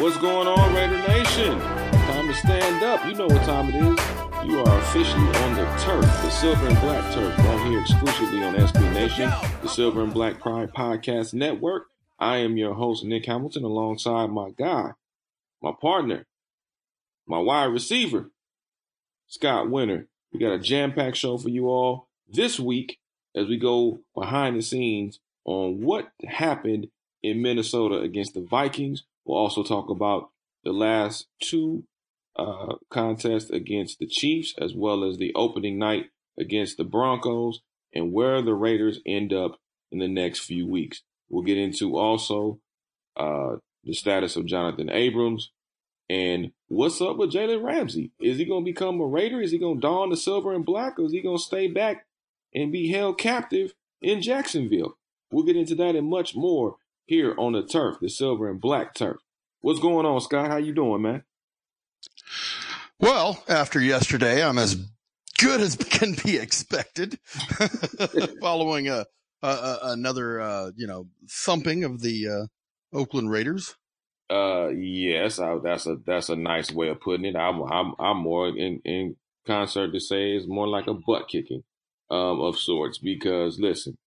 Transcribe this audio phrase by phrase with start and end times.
[0.00, 1.60] What's going on, Raider Nation?
[1.60, 3.04] Time to stand up.
[3.04, 4.48] You know what time it is.
[4.48, 8.54] You are officially on the turf, the silver and black turf, right here exclusively on
[8.54, 11.88] SB Nation, the Silver and Black Pride Podcast Network.
[12.18, 14.92] I am your host, Nick Hamilton, alongside my guy,
[15.60, 16.24] my partner,
[17.26, 18.30] my wide receiver,
[19.26, 20.08] Scott Winter.
[20.32, 22.98] We got a jam packed show for you all this week
[23.36, 26.88] as we go behind the scenes on what happened
[27.22, 29.04] in Minnesota against the Vikings.
[29.30, 30.30] We'll also talk about
[30.64, 31.84] the last two
[32.34, 37.60] uh, contests against the Chiefs, as well as the opening night against the Broncos,
[37.94, 39.60] and where the Raiders end up
[39.92, 41.02] in the next few weeks.
[41.28, 42.58] We'll get into also
[43.16, 45.52] uh, the status of Jonathan Abrams
[46.08, 48.10] and what's up with Jalen Ramsey.
[48.20, 49.40] Is he going to become a Raider?
[49.40, 51.68] Is he going to don the silver and black, or is he going to stay
[51.68, 52.04] back
[52.52, 54.96] and be held captive in Jacksonville?
[55.30, 56.78] We'll get into that and much more
[57.10, 59.16] here on the turf, the silver and black turf.
[59.62, 60.48] What's going on, Scott?
[60.48, 61.24] How you doing, man?
[63.00, 64.76] Well, after yesterday, I'm as
[65.40, 67.18] good as can be expected.
[68.40, 69.06] Following a,
[69.42, 73.74] a, a another, uh, you know, thumping of the uh, Oakland Raiders.
[74.30, 77.34] Uh, yes, I, that's a that's a nice way of putting it.
[77.34, 79.16] I'm I'm I'm more in in
[79.48, 81.64] concert to say it's more like a butt kicking,
[82.08, 82.98] um, of sorts.
[82.98, 83.98] Because listen,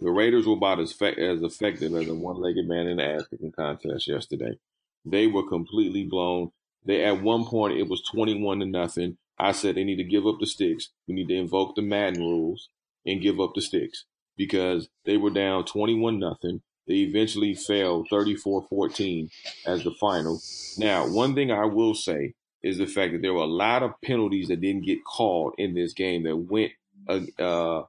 [0.00, 3.04] the Raiders were about as fe- as effective as a one legged man in the
[3.04, 4.58] African contest yesterday.
[5.04, 6.50] They were completely blown.
[6.84, 9.18] They at one point it was twenty one to nothing.
[9.38, 10.90] I said they need to give up the sticks.
[11.06, 12.68] We need to invoke the Madden rules
[13.04, 14.04] and give up the sticks
[14.36, 16.62] because they were down twenty one nothing.
[16.86, 19.28] They eventually fell 34-14
[19.66, 20.40] as the final.
[20.78, 24.00] Now, one thing I will say is the fact that there were a lot of
[24.04, 26.72] penalties that didn't get called in this game that went
[27.08, 27.84] uh, uh,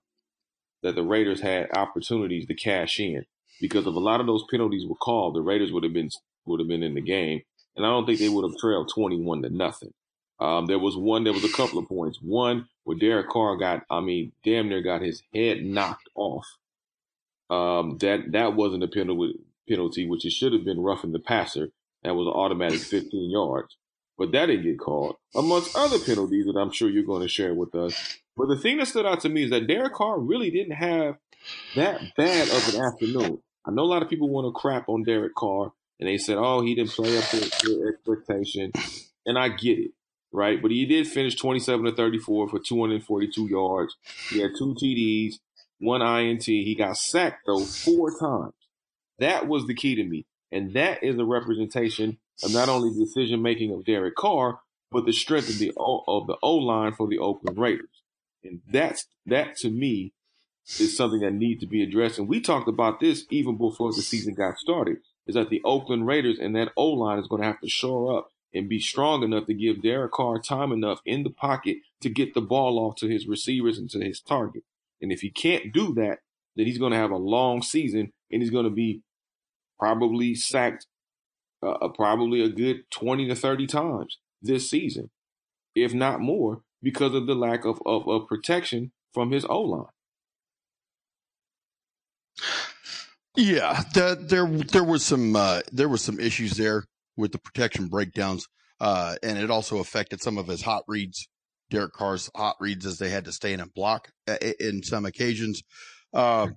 [0.87, 3.25] that the Raiders had opportunities to cash in
[3.61, 6.09] because if a lot of those penalties were called, the Raiders would have been
[6.45, 7.41] would have been in the game,
[7.75, 9.93] and I don't think they would have trailed twenty one to nothing.
[10.39, 12.19] Um, there was one, there was a couple of points.
[12.21, 16.47] One where Derek Carr got, I mean, damn near got his head knocked off
[17.49, 21.69] um, that that wasn't a penalty, penalty, which it should have been roughing the passer.
[22.03, 23.77] That was an automatic 15 yards,
[24.17, 27.53] but that didn't get called, amongst other penalties that I'm sure you're going to share
[27.53, 28.17] with us.
[28.35, 31.17] But the thing that stood out to me is that Derek Carr really didn't have
[31.75, 33.41] that bad of an afternoon.
[33.65, 36.37] I know a lot of people want to crap on Derek Carr, and they said,
[36.37, 38.71] "Oh, he didn't play up to, to expectation,"
[39.25, 39.91] and I get it,
[40.31, 40.61] right?
[40.61, 43.95] But he did finish 27 to 34 for 242 yards.
[44.29, 45.39] He had two TDs
[45.79, 46.43] one INT.
[46.43, 48.53] He got sacked though four times.
[49.19, 50.25] That was the key to me.
[50.51, 54.59] And that is a representation of not only the decision making of Derek Carr,
[54.91, 58.03] but the strength of the o, of the O line for the Oakland Raiders.
[58.43, 60.13] And that's that to me
[60.79, 62.19] is something that needs to be addressed.
[62.19, 64.97] And we talked about this even before the season got started.
[65.25, 68.17] Is that the Oakland Raiders and that O line is going to have to shore
[68.17, 72.09] up and be strong enough to give Derek Carr time enough in the pocket to
[72.09, 74.63] get the ball off to his receivers and to his target.
[75.01, 76.19] And if he can't do that,
[76.55, 79.01] then he's going to have a long season and he's going to be
[79.77, 80.87] probably sacked
[81.63, 85.09] uh, uh, probably a good 20 to 30 times this season,
[85.75, 89.85] if not more, because of the lack of, of, of protection from his O line.
[93.35, 96.85] Yeah, the, there there was some uh, there was some issues there
[97.15, 98.47] with the protection breakdowns,
[98.79, 101.27] uh, and it also affected some of his hot reads
[101.69, 105.05] Derek Carr's hot reads as they had to stay in a block uh, in some
[105.05, 105.63] occasions.
[106.13, 106.47] Uh,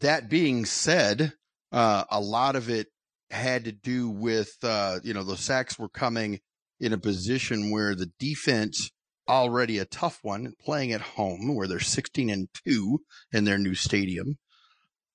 [0.00, 1.32] that being said,
[1.72, 2.88] uh, a lot of it
[3.30, 6.40] had to do with, uh, you know, the sacks were coming
[6.80, 8.90] in a position where the defense,
[9.28, 13.00] already a tough one, playing at home where they're 16 and 2
[13.32, 14.36] in their new stadium.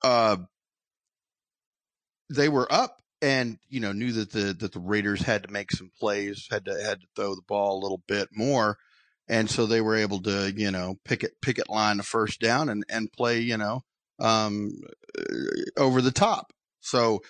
[0.03, 0.37] Uh,
[2.29, 5.71] they were up and you know knew that the that the Raiders had to make
[5.71, 8.77] some plays, had to had to throw the ball a little bit more,
[9.27, 12.83] and so they were able to you know picket picket line the first down and
[12.89, 13.81] and play you know
[14.19, 14.71] um,
[15.77, 16.51] over the top.
[16.79, 17.21] So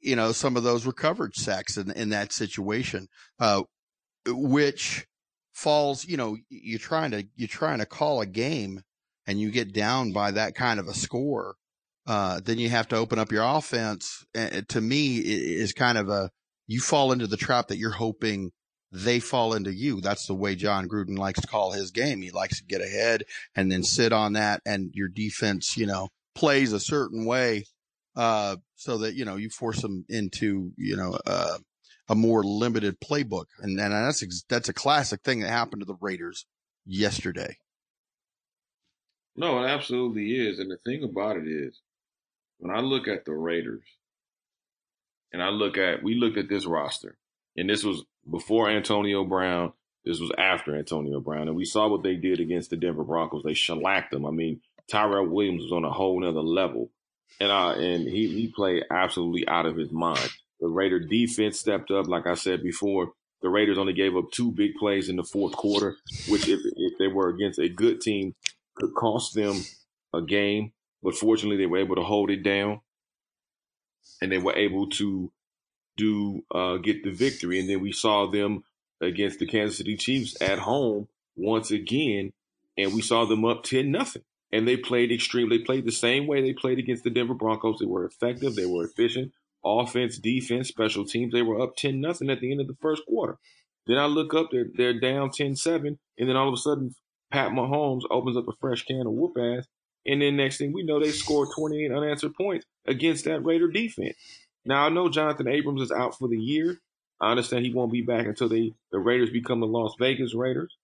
[0.00, 3.08] you know some of those were coverage sacks in in that situation,
[3.38, 3.62] uh,
[4.26, 5.06] which
[5.52, 8.82] falls you know you're trying to you're trying to call a game
[9.26, 11.56] and you get down by that kind of a score
[12.06, 14.24] uh, then you have to open up your offense.
[14.68, 16.30] To me, is kind of a
[16.66, 18.50] you fall into the trap that you're hoping
[18.92, 20.00] they fall into you.
[20.00, 22.22] That's the way Jon Gruden likes to call his game.
[22.22, 23.22] He likes to get ahead
[23.54, 27.66] and then sit on that, and your defense, you know, plays a certain way,
[28.20, 31.56] uh, so that you know you force them into you know uh,
[32.06, 35.96] a more limited playbook, and and that's that's a classic thing that happened to the
[36.02, 36.44] Raiders
[36.84, 37.56] yesterday.
[39.36, 41.80] No, it absolutely is, and the thing about it is,
[42.58, 43.84] when I look at the Raiders,
[45.32, 47.16] and I look at we looked at this roster,
[47.56, 49.72] and this was before Antonio Brown.
[50.04, 53.44] This was after Antonio Brown, and we saw what they did against the Denver Broncos.
[53.44, 54.26] They shellacked them.
[54.26, 56.90] I mean, Tyrell Williams was on a whole nother level,
[57.38, 60.30] and uh, and he he played absolutely out of his mind.
[60.60, 63.12] The Raider defense stepped up, like I said before.
[63.42, 65.96] The Raiders only gave up two big plays in the fourth quarter,
[66.28, 68.34] which if if they were against a good team,
[68.74, 69.56] could cost them
[70.12, 70.72] a game.
[71.02, 72.80] But fortunately, they were able to hold it down,
[74.20, 75.32] and they were able to
[75.96, 77.60] do uh, get the victory.
[77.60, 78.64] And then we saw them
[79.00, 82.32] against the Kansas City Chiefs at home once again,
[82.76, 84.22] and we saw them up ten nothing.
[84.52, 85.48] And they played extreme.
[85.48, 87.78] They played the same way they played against the Denver Broncos.
[87.78, 88.56] They were effective.
[88.56, 89.32] They were efficient.
[89.64, 91.32] Offense, defense, special teams.
[91.32, 93.38] They were up ten nothing at the end of the first quarter.
[93.86, 96.94] Then I look up, they're they're down 10-7, and then all of a sudden
[97.30, 99.66] Pat Mahomes opens up a fresh can of whoop ass,
[100.06, 104.16] and then next thing we know, they score 28 unanswered points against that Raider defense.
[104.64, 106.78] Now I know Jonathan Abrams is out for the year.
[107.20, 110.76] I understand he won't be back until they the Raiders become the Las Vegas Raiders.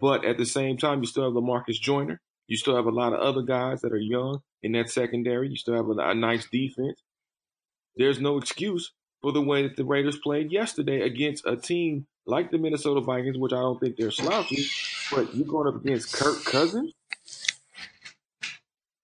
[0.00, 2.20] But at the same time, you still have Lamarcus Joyner.
[2.50, 5.48] You still have a lot of other guys that are young in that secondary.
[5.48, 7.00] You still have a, a nice defense.
[7.94, 8.92] There's no excuse
[9.22, 13.38] for the way that the Raiders played yesterday against a team like the Minnesota Vikings,
[13.38, 14.66] which I don't think they're slouchy,
[15.12, 16.92] but you're going up against Kirk Cousins.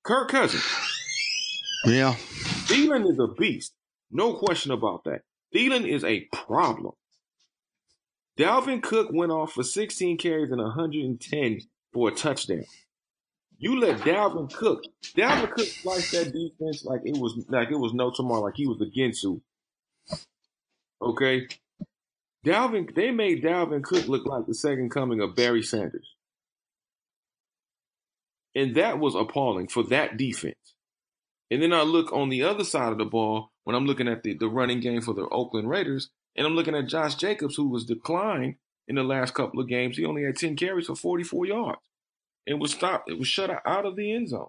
[0.03, 0.65] Kirk Cousins.
[1.85, 2.15] Yeah.
[2.67, 3.75] Thielen is a beast.
[4.11, 5.21] No question about that.
[5.55, 6.95] Thielen is a problem.
[8.37, 11.61] Dalvin Cook went off for 16 carries and 110
[11.93, 12.65] for a touchdown.
[13.59, 14.85] You let Dalvin Cook,
[15.17, 18.67] Dalvin Cook sliced that defense like it was like it was no tomorrow, like he
[18.67, 19.41] was the Ginsu.
[21.01, 21.47] Okay,
[22.47, 26.15] Dalvin, they made Dalvin Cook look like the second coming of Barry Sanders.
[28.55, 30.75] And that was appalling for that defense.
[31.51, 34.23] And then I look on the other side of the ball when I'm looking at
[34.23, 37.69] the, the running game for the Oakland Raiders, and I'm looking at Josh Jacobs, who
[37.69, 38.57] was declined
[38.87, 39.97] in the last couple of games.
[39.97, 41.81] He only had 10 carries for 44 yards.
[42.47, 44.49] It was stopped, it was shut out of the end zone.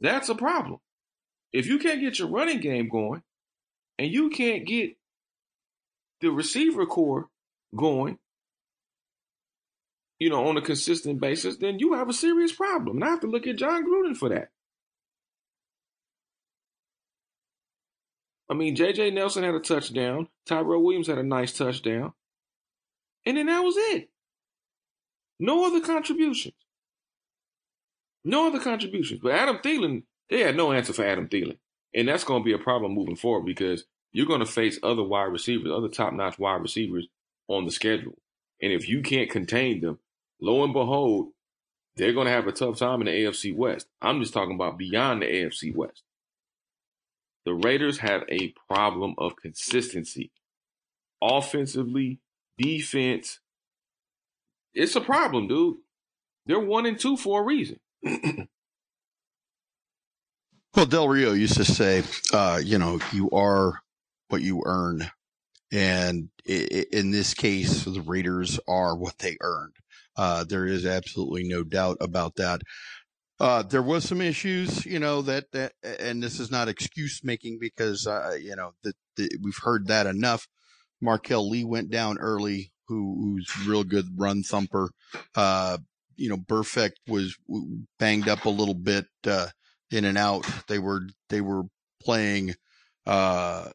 [0.00, 0.80] That's a problem.
[1.52, 3.22] If you can't get your running game going
[3.98, 4.96] and you can't get
[6.20, 7.28] the receiver corps
[7.74, 8.18] going,
[10.18, 12.96] you know, on a consistent basis, then you have a serious problem.
[12.96, 14.48] And I have to look at Jon Gruden for that.
[18.48, 19.10] I mean, J.J.
[19.10, 20.28] Nelson had a touchdown.
[20.46, 22.12] Tyrell Williams had a nice touchdown.
[23.24, 24.08] And then that was it.
[25.38, 26.54] No other contributions.
[28.24, 29.20] No other contributions.
[29.22, 31.58] But Adam Thielen, they had no answer for Adam Thielen.
[31.94, 35.02] And that's going to be a problem moving forward because you're going to face other
[35.02, 37.06] wide receivers, other top notch wide receivers
[37.48, 38.18] on the schedule.
[38.60, 39.98] And if you can't contain them,
[40.40, 41.28] lo and behold,
[41.96, 43.86] they're going to have a tough time in the AFC West.
[44.02, 46.02] I'm just talking about beyond the AFC West.
[47.44, 50.30] The Raiders have a problem of consistency.
[51.22, 52.18] Offensively,
[52.58, 53.40] defense.
[54.76, 55.78] It's a problem, dude.
[56.44, 57.80] They're one and two for a reason.
[58.02, 58.46] well,
[60.86, 62.02] Del Rio used to say,
[62.32, 63.80] uh, you know, you are
[64.28, 65.10] what you earn.
[65.72, 69.76] And in this case, the Raiders are what they earned.
[70.14, 72.60] Uh, there is absolutely no doubt about that.
[73.40, 77.58] Uh, there was some issues, you know, that, that, and this is not excuse making
[77.58, 78.94] because, uh, you know, that,
[79.42, 80.46] we've heard that enough.
[81.00, 84.90] Marquel Lee went down early, who, who's real good run thumper.
[85.34, 85.78] Uh,
[86.16, 87.36] you know, Burfict was
[87.98, 89.48] banged up a little bit, uh,
[89.90, 90.46] in and out.
[90.68, 91.64] They were, they were
[92.02, 92.54] playing,
[93.06, 93.70] uh,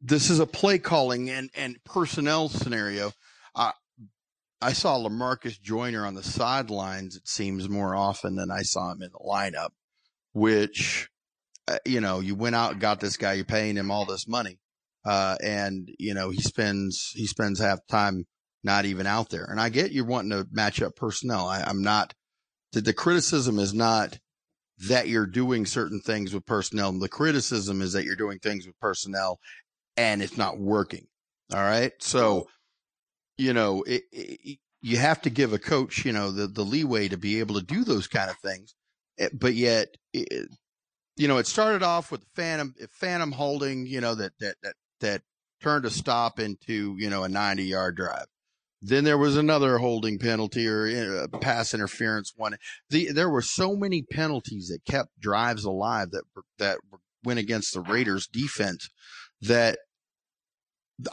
[0.00, 3.12] this is a play calling and, and personnel scenario.
[3.54, 3.72] I,
[4.62, 9.02] I saw Lamarcus Joyner on the sidelines, it seems more often than I saw him
[9.02, 9.70] in the lineup,
[10.32, 11.10] which,
[11.68, 14.26] uh, you know, you went out and got this guy, you're paying him all this
[14.26, 14.58] money.
[15.06, 18.24] Uh, and, you know, he spends, he spends half time
[18.64, 19.44] not even out there.
[19.44, 21.46] And I get you're wanting to match up personnel.
[21.46, 22.12] I, am not,
[22.72, 24.18] the, the criticism is not,
[24.88, 26.92] that you're doing certain things with personnel.
[26.92, 29.38] The criticism is that you're doing things with personnel
[29.96, 31.06] and it's not working.
[31.54, 31.92] All right.
[31.98, 32.48] So,
[33.38, 37.08] you know, it, it, you have to give a coach, you know, the, the leeway
[37.08, 38.74] to be able to do those kind of things.
[39.18, 40.48] eh, but yet, it,
[41.16, 45.22] you know, it started off with phantom, phantom holding, you know, that, that, that, that
[45.62, 48.26] turned a stop into, you know, a 90 yard drive.
[48.82, 52.56] Then there was another holding penalty or pass interference one.
[52.90, 56.24] The, there were so many penalties that kept drives alive that,
[56.58, 56.78] that
[57.24, 58.88] went against the Raiders defense
[59.40, 59.78] that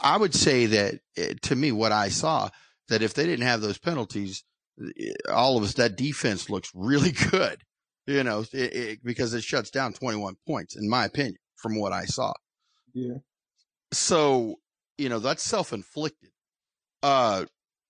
[0.00, 2.50] I would say that eh, to me, what I saw
[2.88, 4.44] that if they didn't have those penalties,
[4.80, 7.62] eh, all of us, that defense looks really good,
[8.06, 11.92] you know, it, it, because it shuts down 21 points, in my opinion, from what
[11.92, 12.32] I saw.
[12.92, 13.16] Yeah.
[13.96, 14.56] So,
[14.98, 16.30] you know, that's self inflicted.
[17.02, 17.44] Uh,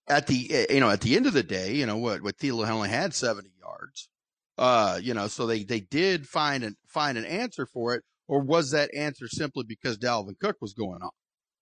[0.09, 2.37] at the, eh, you know, at the end of the day, you know, what, what
[2.37, 4.09] Thielen only had 70 yards.
[4.57, 8.03] Uh, you know, so they, they did find an, find an answer for it.
[8.27, 11.15] Or was that answer simply because Dalvin Cook was going off?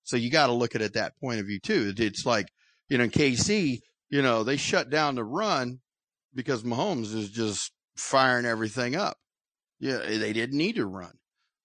[0.04, 1.92] So you got to look at it that point of view too.
[1.96, 2.49] It's like,
[2.88, 3.80] you know, in KC,
[4.11, 5.80] you know, they shut down the run
[6.34, 9.16] because Mahomes is just firing everything up.
[9.80, 11.12] Yeah, they didn't need to run.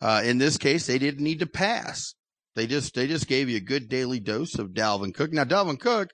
[0.01, 2.15] Uh, in this case, they didn't need to pass.
[2.57, 5.31] They just they just gave you a good daily dose of Dalvin Cook.
[5.31, 6.09] Now, Dalvin Cook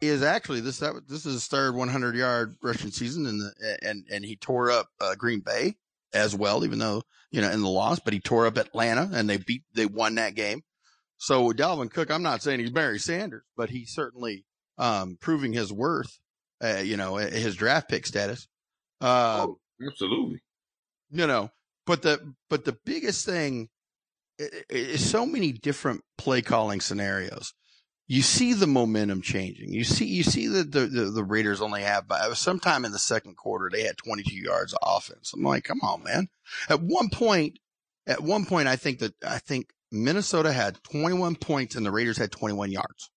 [0.00, 4.24] is actually this this is his third 100 yard rushing season, and the and and
[4.24, 5.76] he tore up uh, Green Bay
[6.12, 9.30] as well, even though you know in the loss, but he tore up Atlanta, and
[9.30, 10.62] they beat they won that game.
[11.18, 14.44] So Dalvin Cook, I'm not saying he's Barry Sanders, but he's certainly
[14.78, 16.18] um, proving his worth,
[16.64, 18.48] uh, you know, his draft pick status.
[19.00, 20.42] Uh, oh, absolutely.
[21.12, 21.52] You know,
[21.86, 23.68] but the but the biggest thing
[24.38, 27.52] is so many different play calling scenarios.
[28.08, 29.72] You see the momentum changing.
[29.72, 32.98] You see you see that the, the, the Raiders only have by sometime in the
[32.98, 35.32] second quarter they had 22 yards of offense.
[35.34, 36.28] I'm like, come on, man.
[36.68, 37.58] At one point,
[38.06, 42.18] at one point, I think that I think Minnesota had 21 points and the Raiders
[42.18, 43.10] had 21 yards.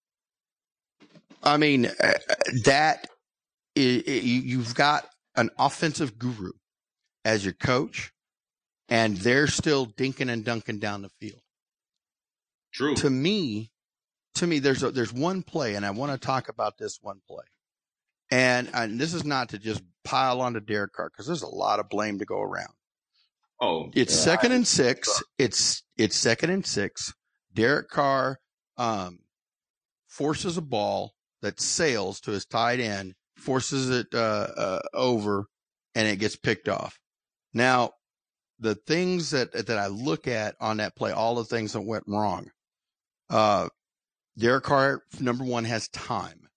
[1.43, 2.13] I mean, uh,
[2.65, 3.07] that
[3.75, 6.51] is, you've got an offensive guru
[7.23, 8.11] as your coach,
[8.89, 11.41] and they're still dinking and dunking down the field.
[12.73, 12.95] True.
[12.95, 13.71] To me,
[14.35, 17.21] to me, there's a, there's one play, and I want to talk about this one
[17.27, 17.45] play.
[18.31, 21.79] And, and this is not to just pile onto Derek Carr because there's a lot
[21.79, 22.73] of blame to go around.
[23.61, 25.21] Oh, it's yeah, second I, and six.
[25.37, 27.13] It's it's second and six.
[27.53, 28.39] Derek Carr
[28.77, 29.19] um,
[30.07, 35.47] forces a ball that sails to his tight end, forces it uh, uh, over,
[35.95, 36.99] and it gets picked off.
[37.53, 37.91] Now,
[38.59, 42.03] the things that that I look at on that play, all the things that went
[42.07, 42.51] wrong.
[43.29, 43.69] Uh,
[44.37, 46.49] Derek Carr, number one, has time.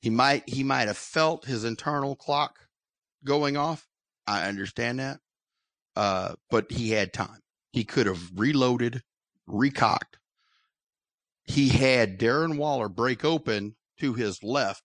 [0.00, 2.58] He might he might have felt his internal clock
[3.24, 3.86] going off.
[4.26, 5.18] I understand that.
[5.94, 7.40] Uh, but he had time.
[7.72, 9.02] He could have reloaded,
[9.46, 10.18] recocked.
[11.44, 14.82] He had Darren Waller break open to his left,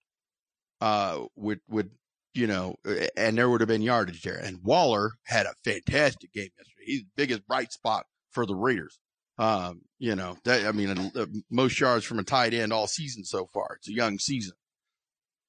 [0.80, 1.92] uh, would, would,
[2.34, 2.76] you know,
[3.18, 4.38] and there would have been yardage there.
[4.38, 6.86] And Waller had a fantastic game yesterday.
[6.86, 9.00] He's the biggest bright spot for the Raiders.
[9.38, 11.12] Um, you know, that, I mean,
[11.50, 13.76] most yards from a tight end all season so far.
[13.78, 14.54] It's a young season.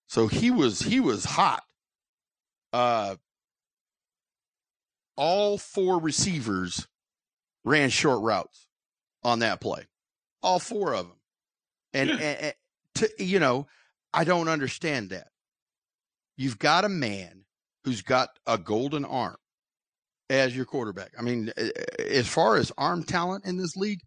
[0.07, 1.63] So he was, he was hot.
[2.73, 3.17] Uh,
[5.17, 6.87] all four receivers
[7.65, 8.67] ran short routes
[9.23, 9.87] on that play.
[10.43, 11.17] All four of them.
[11.93, 12.17] And, yeah.
[12.17, 12.55] and, and
[12.95, 13.67] to, you know,
[14.15, 15.29] I don't understand that.
[16.43, 17.45] You've got a man
[17.85, 19.37] who's got a golden arm
[20.29, 21.13] as your quarterback.
[21.17, 21.53] I mean,
[22.01, 24.01] as far as arm talent in this league,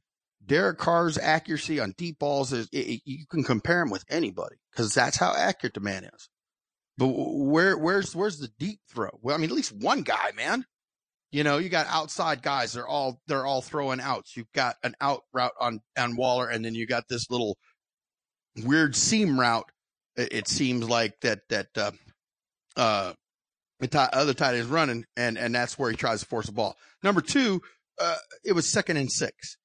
[0.46, 4.94] Derek Carr's accuracy on deep balls is it, you can compare him with anybody because
[4.94, 6.30] that's how accurate the man is.
[6.98, 9.18] But where where's where's the deep throw?
[9.22, 10.66] Well, I mean, at least one guy, man.
[11.32, 12.74] You know, you got outside guys.
[12.74, 14.36] They're all they're all throwing outs.
[14.36, 17.58] You've got an out route on on Waller, and then you got this little
[18.62, 19.70] weird seam route.
[20.18, 21.92] It, it seems like that that uh,
[22.76, 23.14] uh,
[23.80, 26.76] the other tight is running, and and that's where he tries to force the ball.
[27.04, 27.62] Number two,
[28.00, 29.58] uh, it was second and six.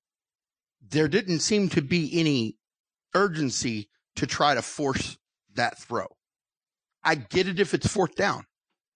[0.87, 2.57] There didn't seem to be any
[3.15, 5.19] urgency to try to force
[5.55, 6.07] that throw.
[7.03, 8.45] I get it if it's fourth down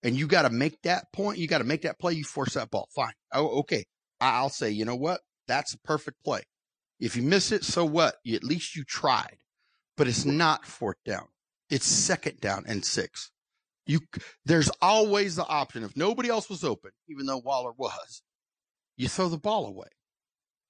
[0.05, 1.39] and you got to make that point.
[1.39, 2.13] You got to make that play.
[2.13, 2.89] You force that ball.
[2.95, 3.15] Fine.
[3.33, 3.87] Oh, okay.
[4.21, 5.23] I'll say, you know what?
[5.49, 6.43] That's a perfect play.
[7.01, 8.17] If you miss it, so what?
[8.31, 9.39] At least you tried,
[9.97, 11.27] but it's not fourth down.
[11.71, 13.31] It's second down and six.
[13.87, 14.01] You,
[14.45, 15.85] there's always the option.
[15.85, 18.23] If nobody else was open, even though Waller was,
[18.97, 19.89] you throw the ball away.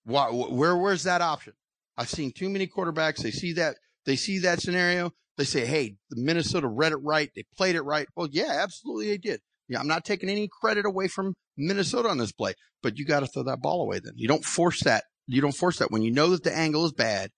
[0.05, 1.55] Why, where, where's that option?
[1.97, 3.19] I've seen too many quarterbacks.
[3.19, 7.31] They see that, they see that scenario they say, hey, the Minnesota read it right.
[7.35, 8.07] They played it right.
[8.15, 9.41] Well, yeah, absolutely they did.
[9.69, 13.21] Yeah, I'm not taking any credit away from Minnesota on this play, but you got
[13.21, 14.13] to throw that ball away then.
[14.17, 15.05] You don't force that.
[15.27, 17.31] You don't force that when you know that the angle is bad.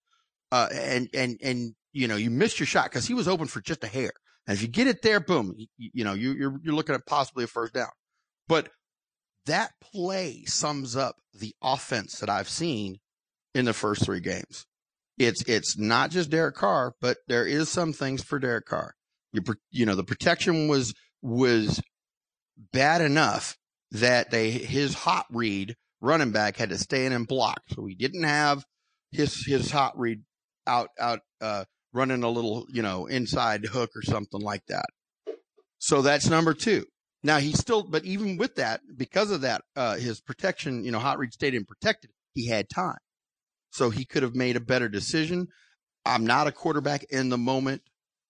[0.53, 3.61] Uh, and, and, and, you know, you missed your shot because he was open for
[3.61, 4.13] just a hair.
[4.47, 7.07] And if you get it there, boom, you, you know, you, you're, you're looking at
[7.07, 7.91] possibly a first down.
[8.49, 8.69] But
[9.47, 12.99] that play sums up the offense that I've seen
[13.55, 14.67] in the first three games.
[15.19, 18.95] It's it's not just Derek Carr, but there is some things for Derek Carr.
[19.33, 21.81] You you know the protection was was
[22.73, 23.57] bad enough
[23.93, 27.95] that they his hot read running back had to stay in and block, so he
[27.95, 28.65] didn't have
[29.11, 30.23] his his hot read
[30.67, 31.65] out out uh,
[31.97, 34.87] running a little you know inside hook or something like that.
[35.79, 36.87] So that's number two.
[37.23, 40.99] Now he still, but even with that, because of that, uh, his protection, you know,
[40.99, 42.99] hot read stadium protected, he had time.
[43.71, 45.49] So he could have made a better decision.
[46.05, 47.83] I'm not a quarterback in the moment.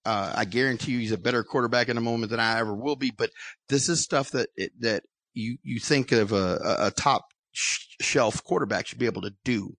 [0.04, 2.96] Uh, I guarantee you he's a better quarterback in the moment than I ever will
[2.96, 3.30] be, but
[3.68, 4.48] this is stuff that,
[4.80, 5.02] that
[5.34, 9.76] you, you think of a, a top shelf quarterback should be able to do.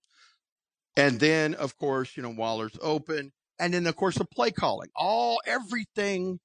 [0.96, 3.32] And then, of course, you know, Waller's open.
[3.58, 6.38] And then, of course, the play calling, all everything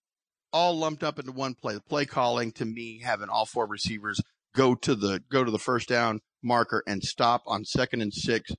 [0.52, 1.74] all lumped up into one play.
[1.74, 4.20] The play calling to me, having all four receivers
[4.56, 8.52] go to the go to the first down marker and stop on second and six.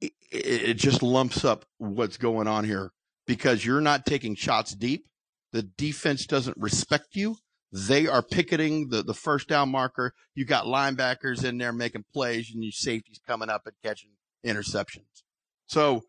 [0.00, 2.92] It, it just lumps up what's going on here
[3.26, 5.06] because you're not taking shots deep.
[5.52, 7.36] The defense doesn't respect you.
[7.72, 10.12] They are picketing the, the first down marker.
[10.34, 14.10] You got linebackers in there making plays and your safeties coming up and catching
[14.44, 15.22] interceptions.
[15.66, 16.02] So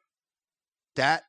[0.96, 1.24] that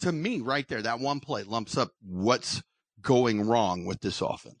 [0.00, 2.62] to me right there, that one play lumps up what's
[3.00, 4.56] going wrong with this offense.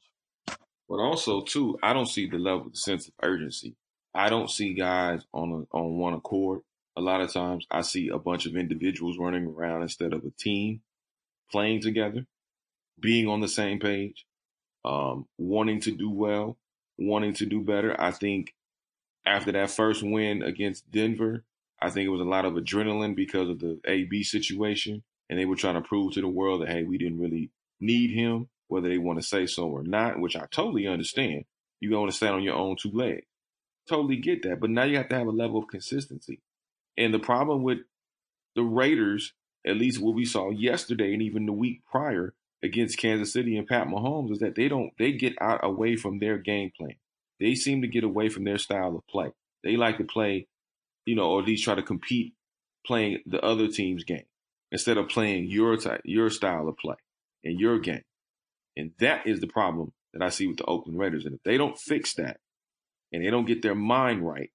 [0.88, 3.74] But also, too, I don't see the level, the sense of urgency.
[4.14, 6.60] I don't see guys on a, on one accord.
[6.96, 10.30] A lot of times, I see a bunch of individuals running around instead of a
[10.30, 10.82] team
[11.50, 12.26] playing together,
[13.00, 14.24] being on the same page,
[14.84, 16.56] um, wanting to do well,
[16.98, 18.00] wanting to do better.
[18.00, 18.54] I think
[19.26, 21.44] after that first win against Denver,
[21.80, 25.44] I think it was a lot of adrenaline because of the AB situation, and they
[25.44, 27.50] were trying to prove to the world that hey, we didn't really
[27.80, 31.44] need him, whether they want to say so or not, which I totally understand.
[31.80, 33.26] You're going to stand on your own two legs.
[33.88, 34.60] Totally get that.
[34.60, 36.40] But now you have to have a level of consistency.
[36.96, 37.78] And the problem with
[38.54, 39.34] the Raiders,
[39.66, 43.66] at least what we saw yesterday and even the week prior against Kansas City and
[43.66, 46.96] Pat Mahomes, is that they don't they get out away from their game plan.
[47.40, 49.32] They seem to get away from their style of play.
[49.62, 50.46] They like to play,
[51.04, 52.34] you know, or at least try to compete
[52.86, 54.24] playing the other team's game
[54.70, 56.96] instead of playing your type, your style of play
[57.42, 58.02] and your game.
[58.76, 61.24] And that is the problem that I see with the Oakland Raiders.
[61.24, 62.38] And if they don't fix that
[63.12, 64.50] and they don't get their mind right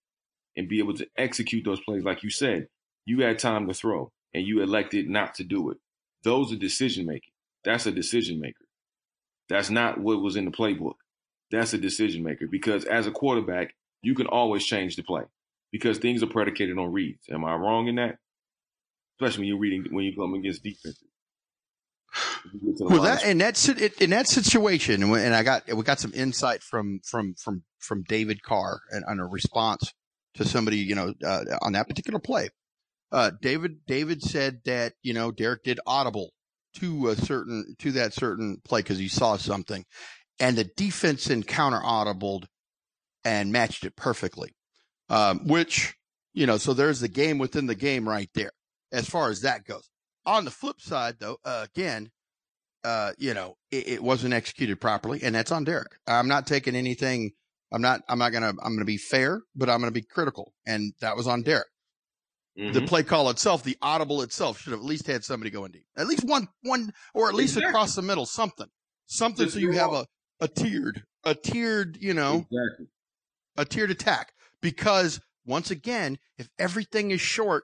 [0.55, 2.67] and be able to execute those plays, like you said,
[3.05, 5.77] you had time to throw and you elected not to do it.
[6.23, 7.33] Those are decision making.
[7.63, 8.65] That's a decision maker.
[9.47, 10.95] That's not what was in the playbook.
[11.51, 15.23] That's a decision maker because as a quarterback, you can always change the play
[15.71, 17.25] because things are predicated on reads.
[17.31, 18.17] Am I wrong in that?
[19.19, 21.03] Especially when you're reading when you come against defenses.
[22.79, 23.67] Well, that in that
[23.99, 28.41] in that situation, and I got we got some insight from from from from David
[28.41, 29.93] Carr and on a response
[30.35, 32.49] to somebody you know uh, on that particular play.
[33.11, 36.31] Uh, David David said that you know Derek did audible
[36.75, 39.85] to a certain to that certain play because he saw something,
[40.39, 42.45] and the defense encounter audibled
[43.23, 44.55] and matched it perfectly.
[45.09, 45.95] Um, which
[46.33, 48.51] you know, so there's the game within the game right there
[48.91, 49.89] as far as that goes.
[50.25, 52.11] On the flip side, though, uh, again,
[52.83, 55.91] uh, you know, it, it, wasn't executed properly, and that's on Derek.
[56.07, 57.31] I'm not taking anything.
[57.71, 58.01] I'm not.
[58.07, 58.49] I'm not gonna.
[58.49, 61.67] I'm gonna be fair, but I'm gonna be critical, and that was on Derek.
[62.57, 62.73] Mm-hmm.
[62.73, 65.85] The play call itself, the audible itself, should have at least had somebody going deep,
[65.97, 67.69] at least one, one, or at least exactly.
[67.69, 68.67] across the middle, something,
[69.07, 70.05] something, Just so you have a
[70.39, 72.87] a tiered, a tiered, you know, exactly.
[73.57, 74.31] a tiered attack.
[74.61, 77.63] Because once again, if everything is short,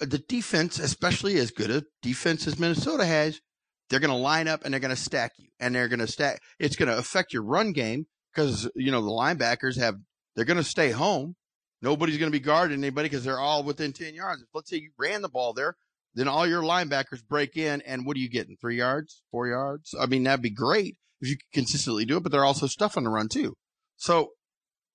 [0.00, 3.40] uh, the defense, especially as good a defense as Minnesota has,
[3.88, 6.06] they're going to line up and they're going to stack you and they're going to
[6.06, 6.40] stack.
[6.58, 9.96] It's going to affect your run game because, you know, the linebackers have,
[10.36, 11.36] they're going to stay home.
[11.80, 14.42] Nobody's going to be guarding anybody because they're all within 10 yards.
[14.42, 15.76] If, let's say you ran the ball there,
[16.14, 18.56] then all your linebackers break in and what are you getting?
[18.60, 19.94] Three yards, four yards?
[19.98, 22.96] I mean, that'd be great if you could consistently do it, but they're also stuff
[22.96, 23.54] on the run too.
[23.96, 24.30] So,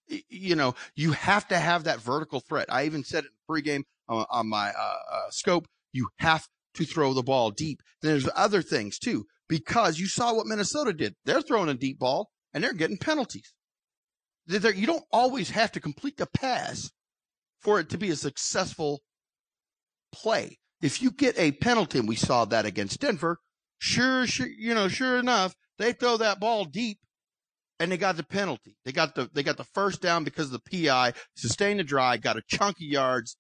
[0.08, 2.68] you know, you have to have that vertical threat.
[2.72, 5.68] I even said it in pregame on, on my uh, uh, scope.
[5.92, 7.82] You have to throw the ball deep.
[8.02, 11.16] And there's other things too, because you saw what Minnesota did.
[11.26, 13.54] They're throwing a deep ball and they're getting penalties.
[14.46, 16.92] They're, you don't always have to complete the pass
[17.62, 19.02] for it to be a successful
[20.12, 20.58] play.
[20.82, 23.38] If you get a penalty, and we saw that against Denver,
[23.78, 27.00] sure, sure, you know, sure enough, they throw that ball deep
[27.80, 28.78] and they got the penalty.
[28.86, 32.22] They got the they got the first down because of the PI, sustained the drive,
[32.22, 33.38] got a chunk of yards.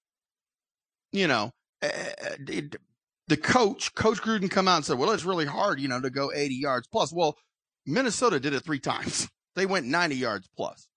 [1.11, 2.75] You know, eh, eh, eh, it,
[3.27, 6.09] the coach, Coach Gruden, come out and said, "Well, it's really hard, you know, to
[6.09, 7.37] go 80 yards plus." Well,
[7.85, 9.29] Minnesota did it three times.
[9.55, 10.87] They went 90 yards plus.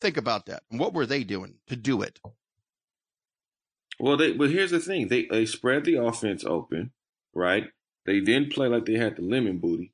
[0.00, 0.62] Think about that.
[0.68, 2.20] What were they doing to do it?
[4.00, 6.92] Well, they here's the thing: they they spread the offense open,
[7.34, 7.68] right?
[8.06, 9.92] They didn't play like they had the lemon booty.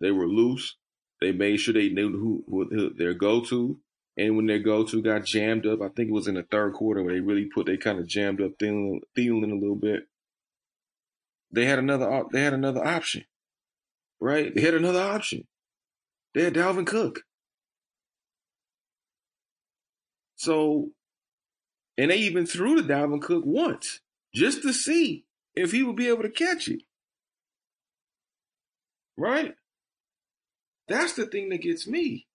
[0.00, 0.76] They were loose.
[1.20, 3.80] They made sure they knew who, who their go to,
[4.16, 6.74] and when their go to got jammed up, I think it was in the third
[6.74, 10.04] quarter where they really put they kind of jammed up Thielen, Thielen a little bit.
[11.50, 13.24] They had another they had another option,
[14.20, 14.54] right?
[14.54, 15.46] They had another option.
[16.34, 17.22] They had Dalvin Cook.
[20.36, 20.90] So,
[21.96, 24.00] and they even threw to Dalvin Cook once
[24.34, 26.82] just to see if he would be able to catch it.
[29.16, 29.54] Right?
[30.88, 32.26] That's the thing that gets me.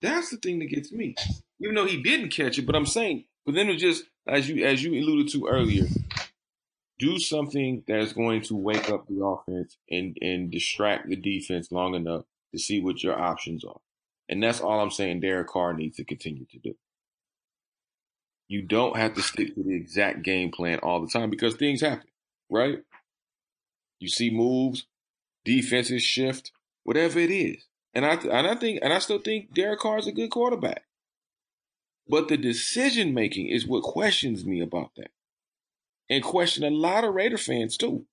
[0.00, 1.14] That's the thing that gets me.
[1.60, 4.64] Even though he didn't catch it, but I'm saying, but then it just as you
[4.64, 5.86] as you alluded to earlier,
[6.98, 11.94] do something that's going to wake up the offense and and distract the defense long
[11.94, 13.80] enough to see what your options are.
[14.28, 16.74] And that's all I'm saying Derek Carr needs to continue to do.
[18.48, 21.80] You don't have to stick to the exact game plan all the time because things
[21.80, 22.08] happen,
[22.50, 22.78] right?
[23.98, 24.86] You see moves,
[25.44, 26.52] defenses shift,
[26.84, 27.66] whatever it is.
[27.94, 30.84] And I and I think and I still think Derek Carr is a good quarterback.
[32.08, 35.10] But the decision making is what questions me about that.
[36.10, 38.06] And question a lot of Raider fans too.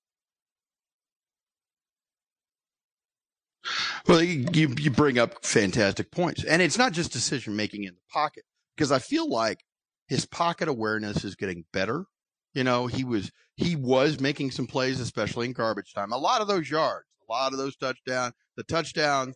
[4.07, 6.43] Well, you, you bring up fantastic points.
[6.43, 8.43] And it's not just decision making in the pocket,
[8.75, 9.59] because I feel like
[10.07, 12.05] his pocket awareness is getting better.
[12.53, 16.11] You know, he was he was making some plays, especially in garbage time.
[16.11, 19.35] A lot of those yards, lot of those touchdowns, the touchdowns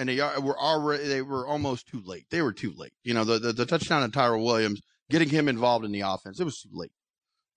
[0.00, 2.24] and they were already they were almost too late.
[2.30, 2.94] They were too late.
[3.04, 6.40] You know, the the, the touchdown of Tyrell Williams, getting him involved in the offense,
[6.40, 6.92] it was too late.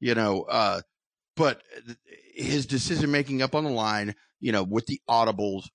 [0.01, 0.81] You know, uh,
[1.37, 1.61] but
[2.35, 5.69] his decision making up on the line, you know, with the audibles,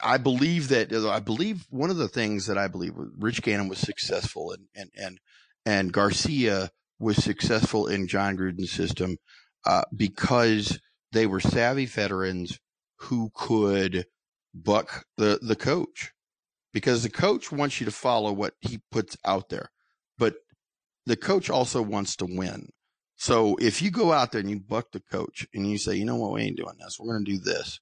[0.00, 3.78] I believe that I believe one of the things that I believe Rich Gannon was
[3.78, 5.20] successful and and and
[5.66, 9.16] and Garcia was successful in Jon Gruden's system
[9.66, 10.78] uh, because
[11.10, 12.60] they were savvy veterans
[12.96, 14.06] who could
[14.54, 16.12] buck the the coach
[16.72, 19.70] because the coach wants you to follow what he puts out there,
[20.18, 20.36] but
[21.06, 22.68] the coach also wants to win.
[23.16, 26.04] So if you go out there and you buck the coach and you say, you
[26.04, 27.80] know what, we ain't doing this, we're going to do this,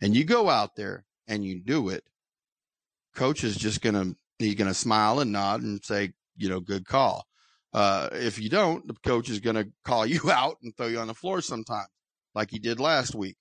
[0.00, 2.04] and you go out there and you do it,
[3.14, 6.60] coach is just going to he's going to smile and nod and say, you know,
[6.60, 7.26] good call.
[7.72, 10.98] Uh, if you don't, the coach is going to call you out and throw you
[10.98, 11.88] on the floor sometimes,
[12.34, 13.36] like he did last week.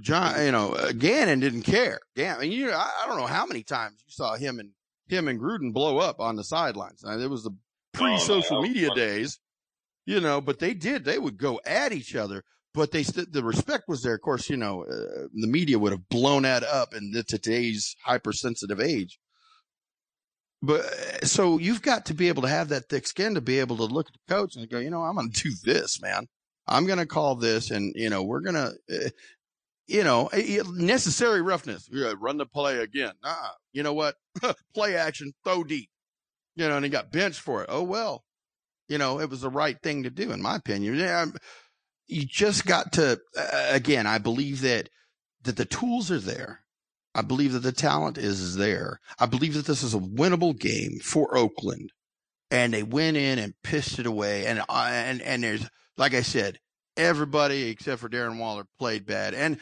[0.00, 2.00] John, you know, uh, Gannon didn't care.
[2.16, 4.70] Gannon, you, I, I, don't know how many times you saw him and
[5.08, 7.02] him and Gruden blow up on the sidelines.
[7.04, 7.56] Now, it was the
[7.92, 9.38] pre-social oh, media days,
[10.06, 11.04] you know, but they did.
[11.04, 14.14] They would go at each other, but they st- the respect was there.
[14.14, 17.96] Of course, you know, uh, the media would have blown that up in the, today's
[18.04, 19.18] hypersensitive age.
[20.62, 23.60] But uh, so you've got to be able to have that thick skin to be
[23.60, 26.00] able to look at the coach and go, you know, I'm going to do this,
[26.00, 26.26] man.
[26.66, 29.08] I'm going to call this and, you know, we're going to, uh,
[29.88, 30.28] you know,
[30.74, 31.88] necessary roughness.
[31.90, 33.12] Yeah, run the play again.
[33.24, 34.16] Ah, you know what?
[34.74, 35.88] play action, throw deep.
[36.54, 37.70] You know, and he got benched for it.
[37.70, 38.24] Oh well,
[38.88, 40.96] you know, it was the right thing to do, in my opinion.
[40.96, 41.26] Yeah,
[42.06, 43.18] you just got to.
[43.36, 44.90] Uh, again, I believe that
[45.42, 46.60] that the tools are there.
[47.14, 49.00] I believe that the talent is there.
[49.18, 51.92] I believe that this is a winnable game for Oakland,
[52.50, 54.46] and they went in and pissed it away.
[54.46, 56.58] And uh, and and there's like I said,
[56.98, 59.32] everybody except for Darren Waller played bad.
[59.32, 59.58] And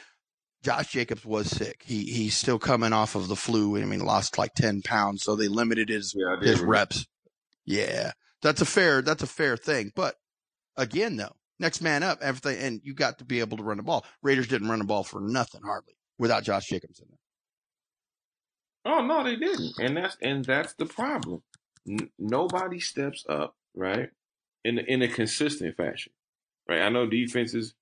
[0.66, 1.84] Josh Jacobs was sick.
[1.86, 3.80] He he's still coming off of the flu.
[3.80, 7.06] I mean, lost like ten pounds, so they limited his yeah, his reps.
[7.64, 8.10] Yeah,
[8.42, 9.92] that's a fair that's a fair thing.
[9.94, 10.16] But
[10.76, 13.84] again, though, next man up, everything, and you got to be able to run the
[13.84, 14.04] ball.
[14.24, 18.92] Raiders didn't run the ball for nothing hardly without Josh Jacobs in there.
[18.92, 21.44] Oh no, they didn't, and that's and that's the problem.
[21.88, 24.10] N- nobody steps up right
[24.64, 26.12] in in a consistent fashion,
[26.68, 26.80] right?
[26.80, 27.72] I know defenses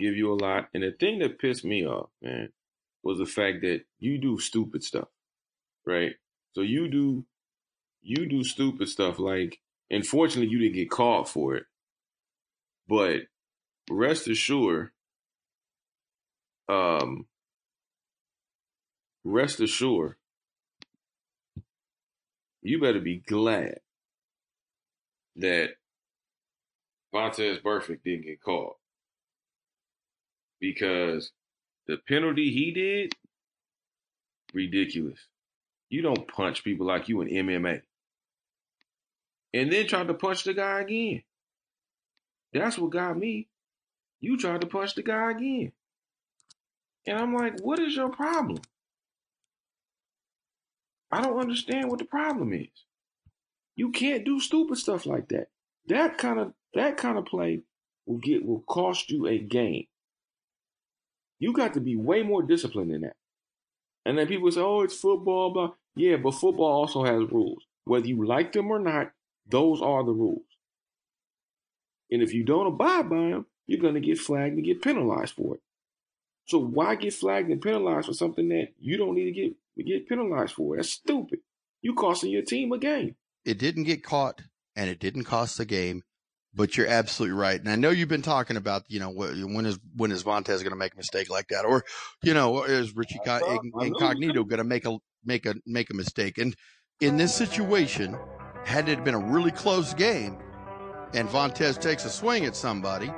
[0.00, 0.68] give you a lot.
[0.74, 2.50] And the thing that pissed me off, man,
[3.02, 5.08] was the fact that you do stupid stuff,
[5.86, 6.12] right?
[6.52, 7.24] So you do,
[8.02, 9.18] you do stupid stuff.
[9.18, 9.60] Like,
[9.90, 11.64] unfortunately, you didn't get caught for it,
[12.88, 13.22] but
[13.90, 14.90] rest assured,
[16.68, 17.26] um,
[19.24, 20.16] rest assured,
[22.62, 23.78] you better be glad
[25.36, 25.70] that
[27.14, 28.76] Vontaze Burfict didn't get caught
[30.60, 31.32] because
[31.86, 33.12] the penalty he did,
[34.52, 35.18] ridiculous.
[35.88, 37.82] You don't punch people like you in MMA.
[39.52, 41.22] And then tried to punch the guy again.
[42.52, 43.48] That's what got me.
[44.20, 45.72] You tried to punch the guy again.
[47.06, 48.60] And I'm like, what is your problem?
[51.10, 52.68] I don't understand what the problem is.
[53.74, 55.48] You can't do stupid stuff like that.
[55.86, 57.62] That kind of that kind of play
[58.06, 59.86] will get will cost you a game.
[61.40, 63.16] You got to be way more disciplined than that.
[64.06, 65.70] And then people say, "Oh, it's football." Blah.
[65.96, 67.64] Yeah, but football also has rules.
[67.84, 69.10] Whether you like them or not,
[69.48, 70.46] those are the rules.
[72.10, 75.34] And if you don't abide by them, you're going to get flagged and get penalized
[75.34, 75.62] for it.
[76.46, 80.08] So why get flagged and penalized for something that you don't need to get get
[80.08, 80.76] penalized for?
[80.76, 81.40] That's stupid.
[81.80, 83.16] You costing your team a game.
[83.44, 84.42] It didn't get caught,
[84.76, 86.02] and it didn't cost the game.
[86.52, 89.78] But you're absolutely right, and I know you've been talking about, you know, when is
[89.94, 91.84] when is Vontaze going to make a mistake like that, or
[92.24, 96.38] you know, is Richie Incognito going to make a make a make a mistake?
[96.38, 96.56] And
[97.00, 98.18] in this situation,
[98.64, 100.38] had it been a really close game,
[101.14, 103.12] and Vontaze takes a swing at somebody,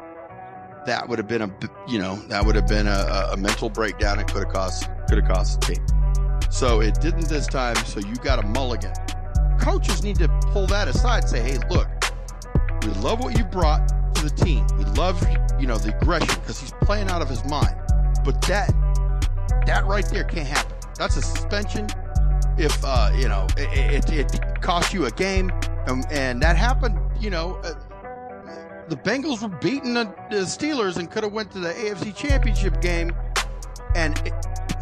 [0.87, 1.57] that would have been a
[1.89, 5.19] you know that would have been a, a mental breakdown and could have cost could
[5.19, 5.87] have cost the team.
[6.51, 7.77] So it didn't this time.
[7.77, 8.93] So you got a mulligan.
[9.59, 11.29] Coaches need to pull that aside.
[11.29, 11.89] Say, hey, look,
[12.85, 14.67] we love what you brought to the team.
[14.79, 15.23] We love
[15.61, 17.77] you know the aggression because he's playing out of his mind.
[18.25, 18.73] But that
[19.67, 20.77] that right there can't happen.
[20.97, 21.89] That's a suspension.
[22.59, 25.53] If uh, you know it, it, it cost you a game,
[25.87, 27.61] and, and that happened, you know.
[27.65, 27.75] Uh,
[28.89, 32.83] the Bengals were beating the, the Steelers and could have went to the AFC Championship
[32.83, 33.13] game,
[33.95, 34.33] and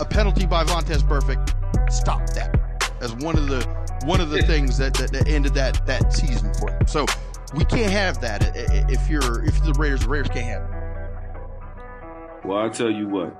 [0.01, 3.65] a penalty by Vontaze Burfict stopped that as one of the
[4.05, 6.87] one of the things that, that, that ended that that season for them.
[6.87, 7.07] So
[7.55, 12.45] we can't have that if you're if the Raiders the Raiders can't have it.
[12.45, 13.37] Well, I'll tell you what.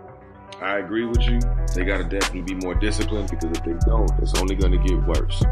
[0.61, 1.41] I agree with you.
[1.75, 4.79] They got to definitely be more disciplined because if they don't, it's only going to
[4.79, 5.43] get worse.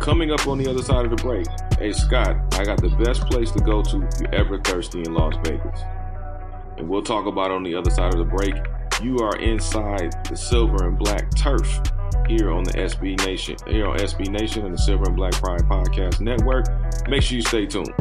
[0.00, 1.46] Coming up on the other side of the break,
[1.78, 5.14] hey Scott, I got the best place to go to if you're ever thirsty in
[5.14, 5.80] Las Vegas.
[6.78, 8.54] And we'll talk about on the other side of the break.
[9.02, 11.80] You are inside the silver and black turf
[12.30, 15.62] here on the SB Nation, here on SB Nation and the Silver and Black Pride
[15.62, 16.66] Podcast Network.
[17.08, 17.92] Make sure you stay tuned.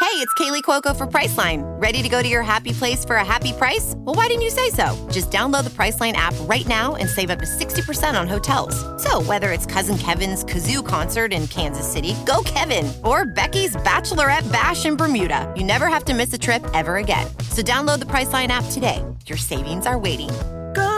[0.00, 1.62] Hey, it's Kaley Cuoco for Priceline.
[1.80, 3.94] Ready to go to your happy place for a happy price?
[3.96, 5.08] Well, why didn't you say so?
[5.10, 8.74] Just download the Priceline app right now and save up to 60% on hotels.
[9.02, 14.50] So, whether it's Cousin Kevin's Kazoo concert in Kansas City, go Kevin, or Becky's Bachelorette
[14.50, 17.26] Bash in Bermuda, you never have to miss a trip ever again.
[17.50, 19.04] So, download the Priceline app today.
[19.26, 20.30] Your savings are waiting.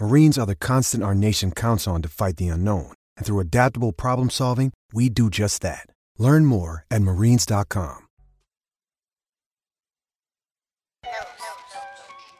[0.00, 2.94] Marines are the constant our nation counts on to fight the unknown.
[3.18, 5.86] And through adaptable problem solving, we do just that.
[6.16, 8.06] Learn more at marines.com.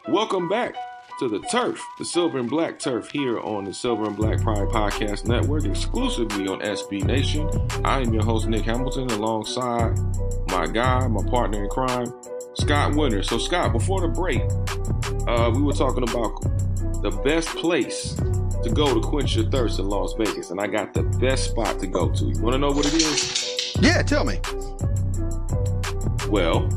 [0.09, 0.75] Welcome back
[1.19, 4.69] to the turf, the silver and black turf here on the Silver and Black Pride
[4.69, 7.47] Podcast Network, exclusively on SB Nation.
[7.85, 9.99] I am your host, Nick Hamilton, alongside
[10.49, 12.07] my guy, my partner in crime,
[12.55, 13.23] Scott Winter.
[13.23, 14.41] So, Scott, before the break,
[15.29, 16.43] uh, we were talking about
[17.03, 18.15] the best place
[18.63, 21.79] to go to quench your thirst in Las Vegas, and I got the best spot
[21.81, 22.25] to go to.
[22.25, 23.75] You want to know what it is?
[23.81, 24.41] Yeah, tell me.
[26.29, 26.69] Well,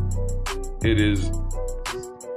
[0.83, 1.29] it is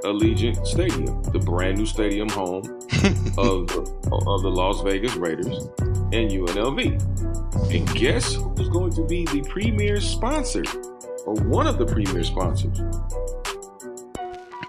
[0.03, 2.63] Allegiant Stadium, the brand new stadium home
[3.37, 3.79] of the,
[4.11, 7.73] of the Las Vegas Raiders and UNLV.
[7.73, 10.63] And guess who's going to be the premier sponsor,
[11.25, 12.79] or one of the premier sponsors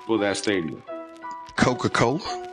[0.06, 0.82] for that stadium?
[1.56, 2.47] Coca Cola.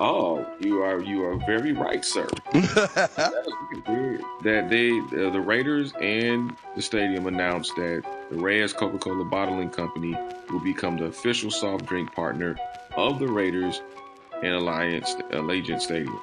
[0.00, 2.28] Oh, you are you are very right, sir.
[2.52, 10.16] that they uh, the Raiders and the stadium announced that the Reyes Coca-Cola Bottling Company
[10.50, 12.56] will become the official soft drink partner
[12.96, 13.82] of the Raiders
[14.42, 16.20] and Alliance Allegiant Stadium.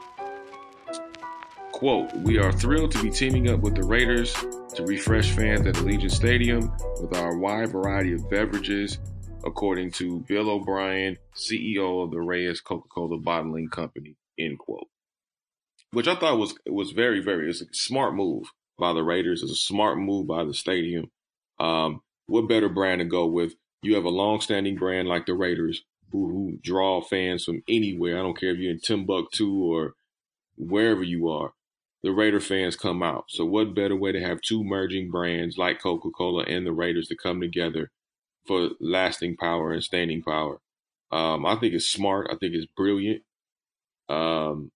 [1.74, 4.34] Quote, we are thrilled to be teaming up with the Raiders
[4.76, 9.00] to refresh fans at Allegiant Stadium with our wide variety of beverages
[9.46, 14.88] according to Bill O'Brien, CEO of the Reyes Coca-Cola Bottling Company, end quote.
[15.92, 19.42] Which I thought was was very, very it's a smart move by the Raiders.
[19.42, 21.12] It's a smart move by the stadium.
[21.60, 23.54] Um, what better brand to go with?
[23.82, 28.18] You have a long-standing brand like the Raiders who, who draw fans from anywhere.
[28.18, 29.94] I don't care if you're in Timbuktu or
[30.58, 31.54] wherever you are.
[32.04, 33.26] The Raider fans come out.
[33.30, 37.16] So what better way to have two merging brands like Coca-Cola and the Raiders to
[37.16, 37.92] come together
[38.48, 40.60] for lasting power and staying power.
[41.12, 42.28] Um, I think it's smart.
[42.30, 43.24] I think it's brilliant.
[44.10, 44.72] Um,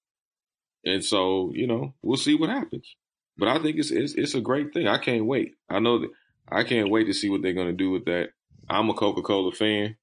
[0.86, 2.96] and so you know, we'll see what happens.
[3.38, 4.88] But I think it's it's, it's a great thing.
[4.88, 5.56] I can't wait.
[5.70, 6.10] I know that
[6.52, 8.30] I can't wait to see what they're going to do with that.
[8.70, 9.96] I'm a Coca Cola fan.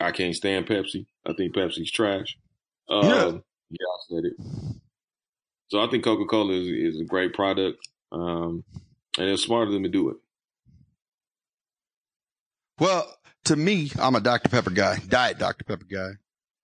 [0.00, 1.06] I can't stand Pepsi.
[1.26, 2.36] I think Pepsi's trash.
[2.88, 3.30] Um, yeah.
[3.70, 4.80] yeah, I said it.
[5.68, 7.78] So I think Coca Cola is, is a great product,
[8.10, 8.64] um,
[9.18, 10.16] and it's smart of them to do it.
[12.78, 13.12] Well,
[13.44, 14.48] to me, I'm a Dr.
[14.48, 15.64] Pepper guy, Diet Dr.
[15.64, 16.10] Pepper guy.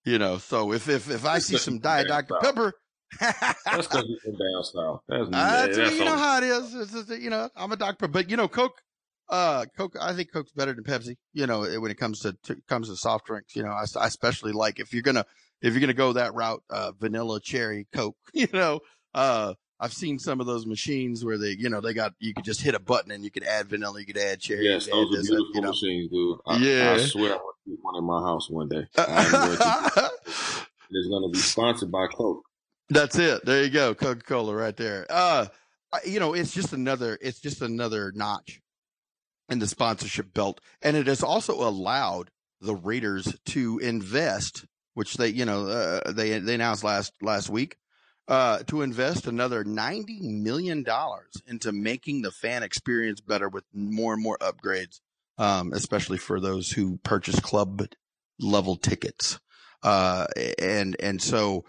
[0.05, 2.35] You know, so if if if I see some Diet Dr.
[2.41, 2.75] Pepper,
[3.21, 5.01] that's because from down south.
[5.09, 6.75] That's, uh, that's you know how it is.
[6.75, 7.97] It's, it's, you know, I'm a Dr.
[7.97, 8.83] Pepper, but you know, Coke,
[9.31, 9.97] uh, Coke.
[9.99, 11.17] I think Coke's better than Pepsi.
[11.33, 13.57] You know, when it comes to, to comes to soft drinks.
[13.57, 15.25] You know, I, I especially like if you're gonna
[15.63, 18.17] if you're gonna go that route, uh, vanilla cherry Coke.
[18.35, 18.81] You know,
[19.15, 22.47] uh, I've seen some of those machines where they, you know, they got you could
[22.47, 24.65] just hit a button and you could add vanilla, you could add cherry.
[24.65, 25.69] Yes, those are beautiful you know.
[25.69, 26.39] machines, dude.
[26.47, 28.87] I, yeah, I swear I want to get one in my house one day.
[28.97, 32.47] it's going to be sponsored by Coke.
[32.89, 33.45] That's it.
[33.45, 35.05] There you go, Coca Cola, right there.
[35.11, 35.49] Uh,
[36.07, 38.63] you know, it's just another, it's just another notch
[39.51, 42.31] in the sponsorship belt, and it has also allowed
[42.63, 47.77] the Raiders to invest, which they, you know, uh, they they announced last last week
[48.29, 50.85] uh, to invest another $90 million
[51.47, 55.01] into making the fan experience better with more and more upgrades,
[55.39, 57.87] um, especially for those who purchase club
[58.39, 59.39] level tickets.
[59.83, 60.27] Uh,
[60.59, 61.65] and, and so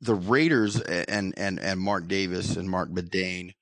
[0.00, 3.52] the Raiders and, and, and Mark Davis and Marc Badain,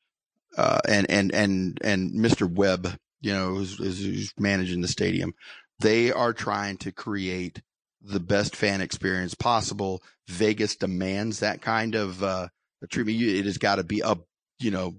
[0.56, 2.50] uh, and, and, and, and Mr.
[2.50, 5.34] Webb, you know, who's, who's managing the stadium,
[5.80, 7.60] they are trying to create
[8.06, 10.02] the best fan experience possible.
[10.28, 12.48] Vegas demands that kind of uh,
[12.90, 13.20] treatment.
[13.20, 14.26] It has got to be up,
[14.58, 14.96] you know,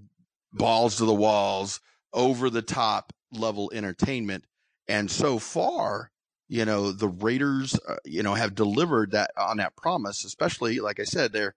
[0.52, 1.80] balls to the walls,
[2.12, 4.44] over the top level entertainment.
[4.88, 6.10] And so far,
[6.48, 10.24] you know, the Raiders, uh, you know, have delivered that on that promise.
[10.24, 11.54] Especially, like I said, they're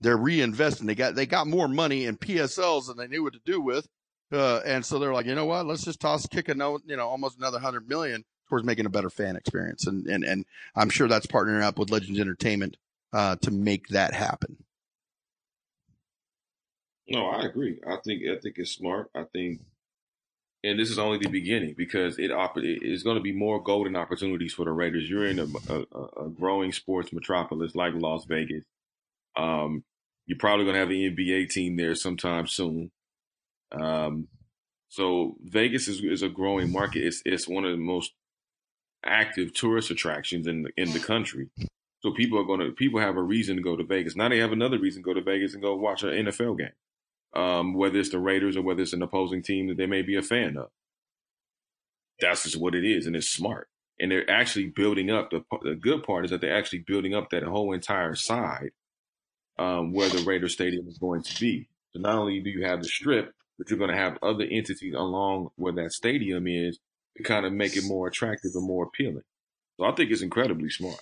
[0.00, 0.86] they're reinvesting.
[0.86, 3.86] They got they got more money in PSLs than they knew what to do with.
[4.32, 5.66] Uh, and so they're like, you know what?
[5.66, 8.90] Let's just toss kick a note, you know, almost another hundred million towards making a
[8.90, 9.84] better fan experience.
[9.88, 10.44] And, and, and
[10.76, 12.76] I'm sure that's partnering up with Legends Entertainment,
[13.12, 14.62] uh, to make that happen.
[17.08, 17.80] No, I agree.
[17.84, 19.10] I think, I think it's smart.
[19.12, 19.62] I think,
[20.62, 23.96] and this is only the beginning because it it is going to be more golden
[23.96, 25.10] opportunities for the Raiders.
[25.10, 28.64] You're in a, a, a growing sports metropolis like Las Vegas.
[29.36, 29.82] Um,
[30.26, 32.92] you're probably going to have an NBA team there sometime soon.
[33.72, 34.28] Um,
[34.88, 37.04] so Vegas is, is a growing market.
[37.04, 38.12] It's it's one of the most
[39.06, 41.48] active tourist attractions in the, in the country.
[42.02, 44.14] So people are going to people have a reason to go to Vegas.
[44.14, 47.42] Now they have another reason to go to Vegas and go watch an NFL game,
[47.42, 50.16] um, whether it's the Raiders or whether it's an opposing team that they may be
[50.16, 50.68] a fan of.
[52.20, 53.68] That's just what it is, and it's smart.
[53.98, 55.30] And they're actually building up.
[55.30, 58.70] The, the good part is that they're actually building up that whole entire side
[59.58, 61.68] um, where the Raider Stadium is going to be.
[61.92, 64.94] So not only do you have the strip, but you're going to have other entities
[64.94, 66.78] along where that stadium is
[67.16, 69.22] to kind of make it more attractive and more appealing.
[69.78, 71.00] So I think it's incredibly smart.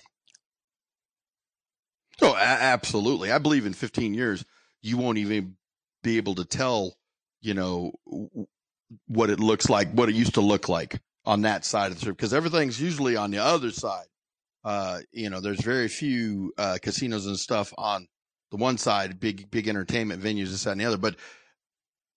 [2.21, 3.31] Oh, a- absolutely.
[3.31, 4.45] I believe in 15 years,
[4.81, 5.55] you won't even
[6.03, 6.95] be able to tell,
[7.41, 7.93] you know,
[9.07, 12.01] what it looks like, what it used to look like on that side of the
[12.01, 14.05] strip, because everything's usually on the other side.
[14.63, 18.07] Uh, you know, there's very few uh, casinos and stuff on
[18.51, 20.97] the one side, big big entertainment venues, this side and the other.
[20.97, 21.15] But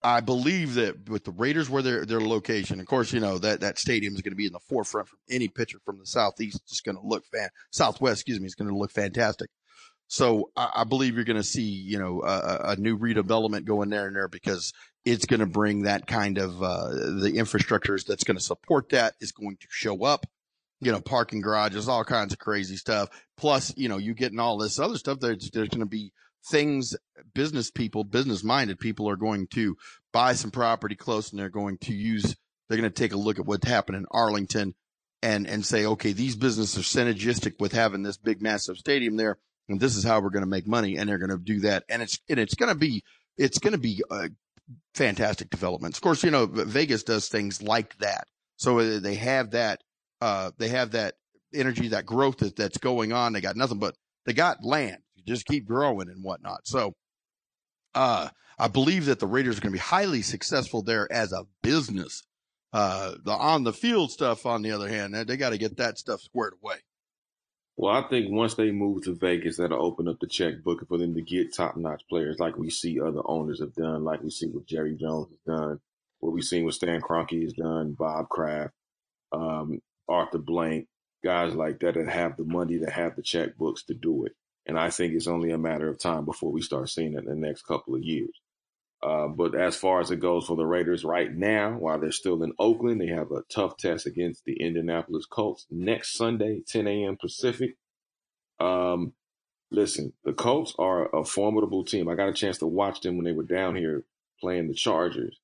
[0.07, 3.59] I believe that with the Raiders where their their location, of course, you know that
[3.61, 6.61] that stadium is going to be in the forefront from any pitcher from the southeast.
[6.69, 9.51] It's going to look fan southwest, excuse me, it's going to look fantastic.
[10.07, 13.91] So I, I believe you're going to see you know a, a, new redevelopment going
[13.91, 14.73] there and there because
[15.05, 19.15] it's going to bring that kind of uh, the infrastructures that's going to support that
[19.21, 20.25] is going to show up.
[20.79, 23.09] You know, parking garages, all kinds of crazy stuff.
[23.37, 25.19] Plus, you know, you getting all this other stuff.
[25.19, 26.13] There's there's going to be
[26.47, 26.95] things
[27.35, 29.77] business people, business minded people are going to
[30.13, 32.37] buy some property close and they're going to use,
[32.69, 34.75] they're going to take a look at what happened in Arlington
[35.23, 39.39] and, and say, okay, these businesses are synergistic with having this big, massive stadium there.
[39.69, 40.97] And this is how we're going to make money.
[40.97, 41.85] And they're going to do that.
[41.89, 43.03] And it's, and it's going to be,
[43.37, 44.29] it's going to be uh,
[44.95, 45.99] fantastic developments.
[45.99, 48.29] Of course, you know, Vegas does things like that.
[48.57, 49.83] So uh, they have that,
[50.21, 51.15] uh, they have that
[51.53, 53.33] energy, that growth that, that's going on.
[53.33, 56.67] They got nothing but, they got land just keep growing and whatnot.
[56.67, 56.95] So,
[57.95, 61.45] uh, I believe that the Raiders are going to be highly successful there as a
[61.63, 62.23] business.
[62.73, 65.99] Uh, the on the field stuff, on the other hand, they got to get that
[65.99, 66.77] stuff squared away.
[67.79, 71.15] Well, I think once they move to Vegas, that'll open up the checkbook for them
[71.15, 74.47] to get top notch players like we see other owners have done, like we see
[74.47, 75.81] what Jerry Jones has done,
[76.21, 78.73] what we've seen what Stan Kroenke has done, Bob Kraft,
[79.33, 80.87] um, Arthur Blank,
[81.23, 84.33] guys like that that have the money, that have the checkbooks to do it.
[84.67, 87.27] And I think it's only a matter of time before we start seeing it in
[87.27, 88.41] the next couple of years.
[89.03, 92.43] Uh, but as far as it goes for the Raiders right now, while they're still
[92.43, 97.17] in Oakland, they have a tough test against the Indianapolis Colts next Sunday, 10 a.m.
[97.21, 97.77] Pacific.
[98.59, 99.13] Um,
[99.71, 102.09] listen, the Colts are a formidable team.
[102.09, 104.05] I got a chance to watch them when they were down here
[104.41, 105.39] playing the Chargers.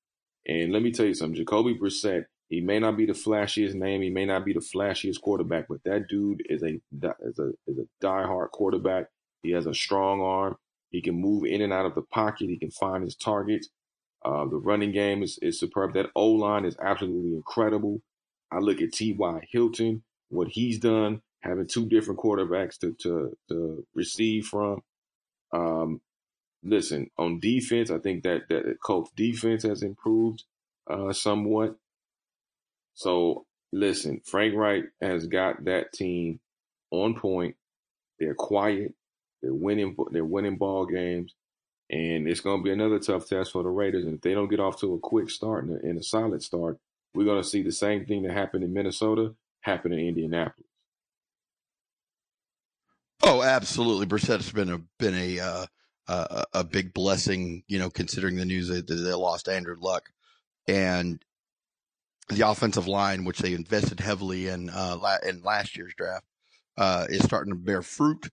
[0.47, 4.01] And let me tell you something, Jacoby Brissett, he may not be the flashiest name,
[4.01, 6.79] he may not be the flashiest quarterback, but that dude is a
[7.21, 9.07] is a is a diehard quarterback.
[9.43, 10.57] He has a strong arm.
[10.89, 12.49] He can move in and out of the pocket.
[12.49, 13.69] He can find his targets.
[14.23, 15.93] Uh, the running game is, is superb.
[15.93, 18.01] That O line is absolutely incredible.
[18.51, 19.47] I look at T.Y.
[19.51, 24.81] Hilton, what he's done, having two different quarterbacks to to, to receive from.
[25.51, 26.01] Um,
[26.63, 30.43] listen, on defense, I think that that Colts defense has improved
[30.89, 31.75] uh, somewhat.
[32.93, 36.39] So listen, Frank Reich has got that team
[36.91, 37.55] on point.
[38.19, 38.93] They're quiet.
[39.43, 39.95] They're winning.
[40.11, 41.35] They're winning ball games,
[41.89, 44.05] and it's going to be another tough test for the Raiders.
[44.05, 46.41] And if they don't get off to a quick start and a, and a solid
[46.41, 46.79] start,
[47.13, 50.67] we're going to see the same thing that happened in Minnesota happen in Indianapolis.
[53.21, 54.05] Oh, absolutely.
[54.05, 55.65] Brissett's been a been a uh,
[56.07, 60.09] uh, a big blessing, you know, considering the news that they lost Andrew Luck
[60.67, 61.23] and
[62.29, 66.25] the offensive line, which they invested heavily in uh, in last year's draft,
[66.77, 68.29] uh, is starting to bear fruit.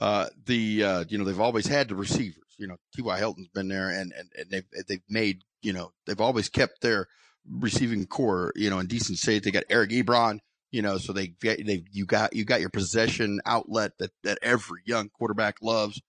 [0.00, 2.36] Uh, the uh, you know they've always had the receivers.
[2.58, 3.18] You know, T.Y.
[3.18, 7.08] Hilton's been there, and and, and they've they've made you know they've always kept their
[7.48, 9.42] receiving corps you know in decent shape.
[9.42, 10.40] They got Eric Ebron,
[10.70, 14.80] you know, so they they you got you got your possession outlet that that every
[14.86, 16.00] young quarterback loves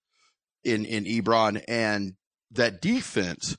[0.63, 2.13] in in Ebron, and
[2.51, 3.57] that defense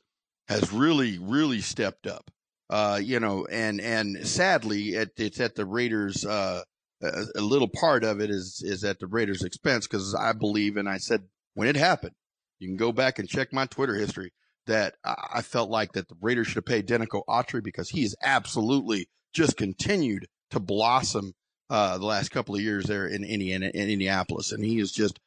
[0.48, 2.30] has really really stepped up.
[2.70, 6.62] Uh, you know, and and sadly, it, it's at the Raiders' uh,
[7.02, 10.88] a, little part of it is is at the Raiders' expense because I believe, and
[10.88, 11.24] I said
[11.54, 12.14] when it happened,
[12.58, 14.32] you can go back and check my Twitter history
[14.66, 18.14] that I felt like that the Raiders should have paid Denico Autry because he has
[18.22, 21.34] absolutely just continued to blossom
[21.68, 25.18] uh, the last couple of years there in Indiana, in Indianapolis, and he is just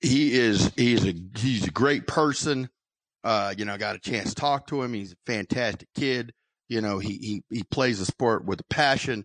[0.00, 2.68] he is he's a he's a great person.
[3.24, 4.94] Uh, you know, I got a chance to talk to him.
[4.94, 6.32] He's a fantastic kid.
[6.68, 9.24] You know, he he he plays the sport with a passion,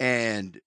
[0.00, 0.58] and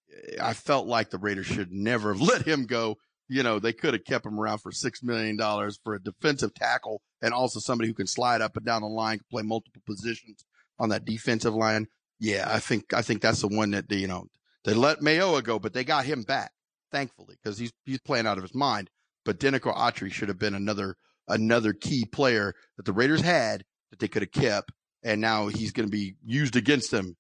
[0.41, 2.97] I felt like the Raiders should never have let him go.
[3.27, 6.53] You know, they could have kept him around for six million dollars for a defensive
[6.53, 10.45] tackle and also somebody who can slide up and down the line, play multiple positions
[10.77, 11.87] on that defensive line.
[12.19, 14.27] Yeah, I think I think that's the one that they, you know
[14.63, 16.51] they let Mayowa go, but they got him back,
[16.91, 18.89] thankfully, because he's he's playing out of his mind.
[19.23, 20.95] But Denico Autry should have been another
[21.27, 24.71] another key player that the Raiders had that they could have kept,
[25.03, 27.15] and now he's going to be used against them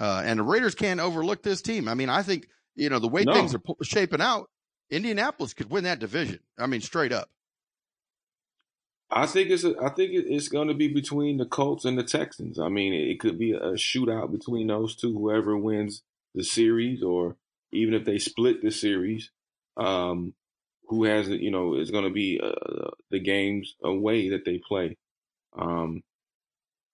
[0.00, 1.88] uh, and the Raiders can't overlook this team.
[1.88, 3.32] I mean, I think, you know, the way no.
[3.32, 4.48] things are shaping out,
[4.90, 6.40] Indianapolis could win that division.
[6.58, 7.28] I mean, straight up.
[9.10, 12.04] I think it's a, I think it's going to be between the Colts and the
[12.04, 12.58] Texans.
[12.58, 15.12] I mean, it could be a shootout between those two.
[15.14, 16.02] Whoever wins
[16.34, 17.36] the series, or
[17.72, 19.30] even if they split the series,
[19.78, 20.34] um,
[20.88, 24.98] who has you know is going to be uh, the games away that they play.
[25.58, 26.02] Um,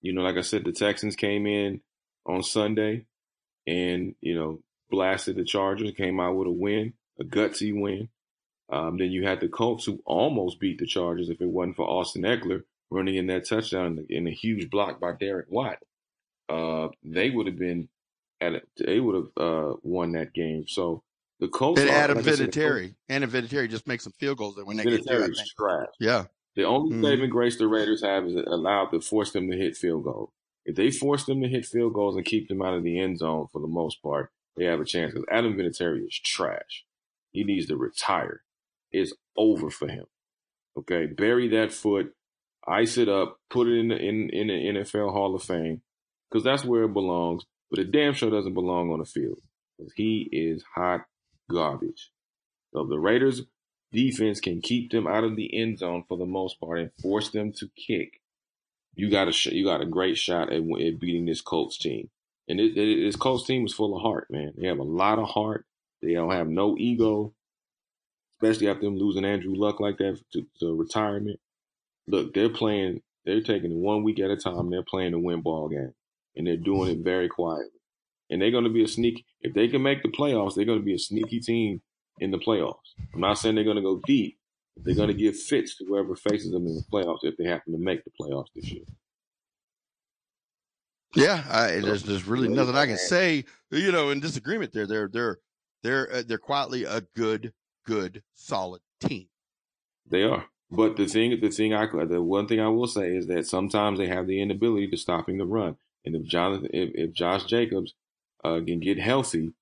[0.00, 1.80] you know, like I said, the Texans came in
[2.26, 3.06] on Sunday
[3.66, 4.60] and, you know,
[4.90, 8.08] blasted the Chargers, came out with a win, a gutsy win.
[8.70, 11.86] Um, then you had the Colts who almost beat the Chargers if it wasn't for
[11.86, 15.78] Austin Ekeler running in that touchdown in a huge block by Derek Watt.
[16.48, 17.88] Uh, they would have been
[18.40, 20.66] at it, they would have uh, won that game.
[20.66, 21.02] So
[21.40, 24.76] the Colts and Adam like Vinatieri, Adam Vinatieri just makes some field goals that when
[24.76, 25.28] they get there.
[25.28, 25.86] Trash.
[25.98, 26.24] Yeah.
[26.56, 27.04] The only mm-hmm.
[27.04, 30.30] saving grace the Raiders have is allowed to force them to hit field goals.
[30.64, 33.18] If they force them to hit field goals and keep them out of the end
[33.18, 35.12] zone for the most part, they have a chance.
[35.12, 36.84] Because Adam Vinatieri is trash.
[37.32, 38.42] He needs to retire.
[38.92, 40.06] It's over for him.
[40.78, 42.14] Okay, bury that foot,
[42.66, 45.82] ice it up, put it in the in, in the NFL Hall of Fame,
[46.30, 47.44] because that's where it belongs.
[47.70, 49.38] But it damn sure doesn't belong on the field.
[49.76, 51.02] Because he is hot
[51.50, 52.10] garbage.
[52.72, 53.42] So the Raiders
[53.92, 57.30] defense can keep them out of the end zone for the most part and force
[57.30, 58.20] them to kick,
[58.94, 62.10] you got a sh- you got a great shot at, at beating this Colts team.
[62.48, 64.52] And it, it, this Colts team is full of heart, man.
[64.56, 65.64] They have a lot of heart.
[66.02, 67.32] They don't have no ego,
[68.34, 71.40] especially after them losing Andrew Luck like that to, to retirement.
[72.06, 73.00] Look, they're playing.
[73.24, 74.68] They're taking it one week at a time.
[74.68, 75.94] They're playing a win ball game,
[76.36, 77.70] and they're doing it very quietly.
[78.28, 79.24] And they're going to be a sneak.
[79.40, 81.80] If they can make the playoffs, they're going to be a sneaky team
[82.20, 82.92] in the playoffs.
[83.14, 84.36] I'm not saying they're going to go deep,
[84.76, 87.72] they're going to give fits to whoever faces them in the playoffs if they happen
[87.72, 88.84] to make the playoffs this year.
[91.14, 93.44] Yeah, I, there's there's really nothing I can say.
[93.70, 95.38] You know, in disagreement there, they're they're
[95.82, 97.52] they're uh, they're quietly a good,
[97.86, 99.28] good, solid team.
[100.10, 100.46] They are.
[100.70, 103.98] But the thing, the thing I, the one thing I will say is that sometimes
[103.98, 105.76] they have the inability to stopping the run.
[106.04, 107.94] And if Jonathan, if, if Josh Jacobs
[108.42, 109.52] uh, can get healthy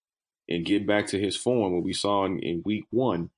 [0.49, 3.31] and get back to his form, what we saw in, in week one,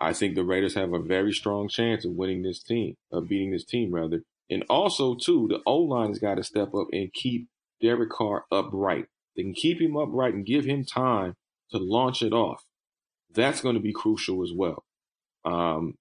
[0.00, 3.50] I think the Raiders have a very strong chance of winning this team, of beating
[3.50, 4.22] this team rather.
[4.48, 7.48] And also too, the O line has got to step up and keep
[7.82, 9.06] Derek Carr upright.
[9.36, 11.36] They can keep him upright and give him time
[11.70, 12.64] to launch it off.
[13.32, 14.84] That's going to be crucial as well.
[15.44, 15.98] Um,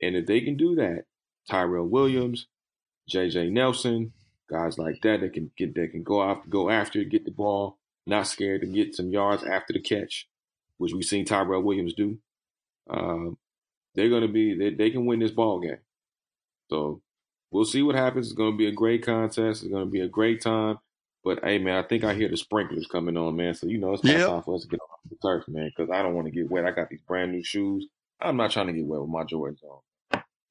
[0.00, 1.04] and if they can do that,
[1.48, 2.46] Tyrell Williams,
[3.10, 4.12] JJ Nelson,
[4.48, 7.78] guys like that that can get that can go after go after get the ball,
[8.06, 10.28] not scared to get some yards after the catch,
[10.76, 12.18] which we've seen Tyrell Williams do.
[12.88, 13.38] Um,
[13.94, 15.78] they're going to be they, they can win this ball game.
[16.70, 17.02] So
[17.50, 18.26] we'll see what happens.
[18.26, 19.62] It's going to be a great contest.
[19.62, 20.78] It's going to be a great time.
[21.24, 23.54] But hey, man, I think I hear the sprinklers coming on, man.
[23.54, 24.26] So you know it's yep.
[24.26, 26.50] time for us to get off the turf, man, because I don't want to get
[26.50, 26.66] wet.
[26.66, 27.86] I got these brand new shoes.
[28.20, 29.80] I'm not trying to get wet with my Jordans on.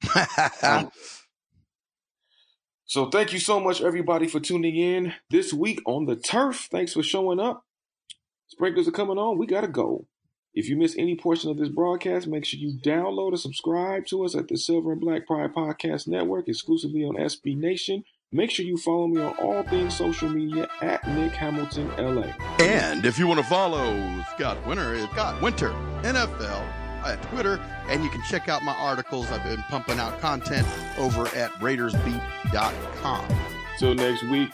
[2.84, 6.68] so thank you so much, everybody, for tuning in this week on the turf.
[6.70, 7.64] Thanks for showing up.
[8.48, 9.38] Sprinklers are coming on.
[9.38, 10.06] We gotta go.
[10.54, 14.24] If you miss any portion of this broadcast, make sure you download and subscribe to
[14.24, 18.04] us at the Silver and Black Pride Podcast Network, exclusively on SB Nation.
[18.30, 22.32] Make sure you follow me on all things social media at Nick Hamilton LA.
[22.60, 23.94] And if you want to follow
[24.34, 25.70] Scott Winter, Scott Winter
[26.02, 26.62] NFL
[27.04, 29.30] at Twitter, and you can check out my articles.
[29.30, 30.66] I've been pumping out content
[30.98, 33.26] over at RaidersBeat.com.
[33.78, 34.50] Till next week,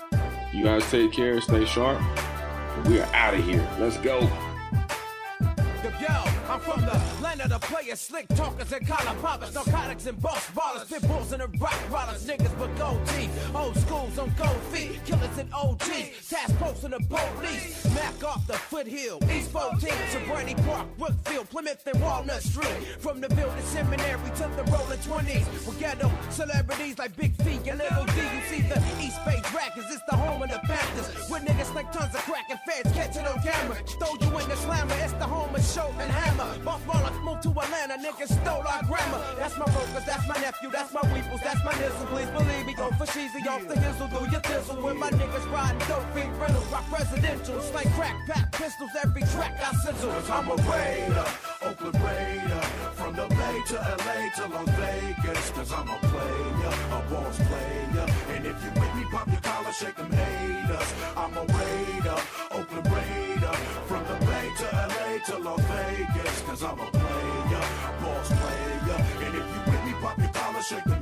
[0.52, 2.00] you guys take care, stay sharp.
[2.86, 3.68] We are out of here.
[3.78, 4.28] Let's go.
[5.88, 6.06] Yo,
[6.48, 10.46] I'm from the land of the players, slick talkers and collar poppers, narcotics and boss
[10.50, 14.60] ballers, pit bulls and the rock rollers, niggas with gold teeth, old schools on gold
[14.70, 19.78] feet, killers and OGs, task posts in the police, Mac off the foothill, East 14,
[20.12, 25.46] Sobrante Park, Brookfield, Plymouth and Walnut Street, from the building seminary to the rolling 20s,
[25.66, 29.86] we ghetto celebrities like Big Feet and Little D, you see the East Bay Dragons,
[29.90, 33.26] it's the home of the Panthers, with niggas like tons of crack and feds catching
[33.26, 36.48] on camera, throw you in the slammer, it's the home of show and hammer.
[36.88, 39.20] Rollers moved to Atlanta, niggas stole our grammar.
[39.38, 42.06] That's my brokers, that's my nephew, that's my weeples, that's my nizzle.
[42.08, 44.76] Please believe me, go for cheesy off the hizzle, do your thistle.
[44.80, 47.74] When my niggas riding dope, feet rentals, rock presidential.
[47.74, 50.10] Like crack, pat, pistols, every track I sizzle.
[50.10, 51.24] Cause I'm a raider,
[51.62, 52.62] Oakland Raider.
[52.94, 55.50] From the Bay to LA to Las Vegas.
[55.50, 58.06] Cause I'm a player, a boss player.
[58.34, 60.94] And if you with me, pop your collar, shake them haters.
[61.16, 62.18] I'm a raider,
[62.50, 63.54] Oakland Raider.
[63.86, 67.64] From the Bay to LA to Las Vegas, cause I'm a player,
[68.02, 68.98] boss player.
[69.24, 70.97] And if you with me, pop your collar, shake the haters.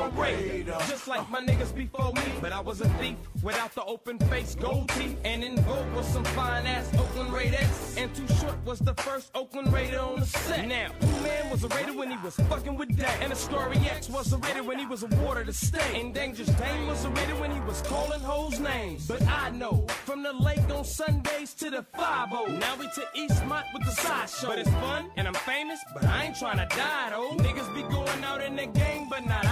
[0.00, 2.22] A raider, just like my niggas before me.
[2.40, 5.18] But I was a thief without the open face, gold teeth.
[5.26, 7.96] And in vogue was some fine ass Oakland Raiders.
[7.98, 10.66] And Too Short was the first Oakland Raider on the set.
[10.66, 13.20] Now, Two Man was a Raider when he was fucking with that.
[13.20, 16.00] And Story X was a Raider when he was a water to stay.
[16.00, 19.06] And Dangerous Dame was a Raider when he was calling hoes names.
[19.06, 23.64] But I know, from the lake on Sundays to the 5 Now we to Eastmont
[23.74, 24.48] with the sideshow.
[24.48, 27.36] But it's fun and I'm famous, but I ain't trying to die though.
[27.36, 29.49] Niggas be going out in the gang, but not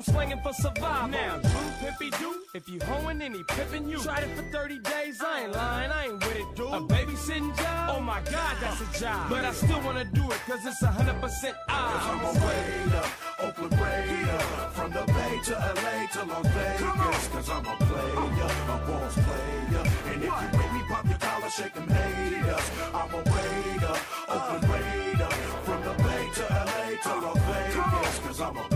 [0.00, 1.08] I'm slinging for survival.
[1.08, 3.98] Now, true pimpy do, if you hoeing he pimping you.
[3.98, 6.68] Tried it for 30 days, I ain't lying, I ain't with it, dude.
[6.68, 7.96] A babysitting job?
[7.98, 9.28] Oh my god, that's a job.
[9.28, 11.52] But I still wanna do it, cause it's 100% odds.
[11.68, 13.04] Cause I'm a raider,
[13.40, 14.38] Oakland Raider.
[14.72, 17.28] From the Bay to LA to Las Vegas.
[17.28, 19.84] Cause I'm a player, a boss player.
[20.14, 22.70] And if you with me, pop your collar, shake them haters.
[22.94, 23.96] I'm a raider,
[24.28, 25.30] Oakland Raider.
[25.68, 28.18] From the Bay to LA to Las Vegas.
[28.20, 28.69] Cause I'm a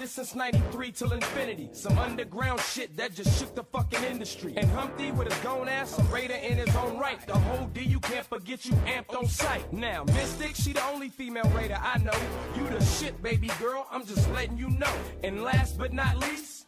[0.00, 1.68] Raided since 93 till infinity.
[1.72, 4.54] Some underground shit that just shook the fucking industry.
[4.56, 7.20] And Humpty with his gone ass, a raider in his own right.
[7.26, 9.70] The whole D, you can't forget you amped on sight.
[9.74, 12.18] Now, Mystic, she the only female raider I know.
[12.56, 14.94] You the shit, baby girl, I'm just letting you know.
[15.22, 16.66] And last but not least,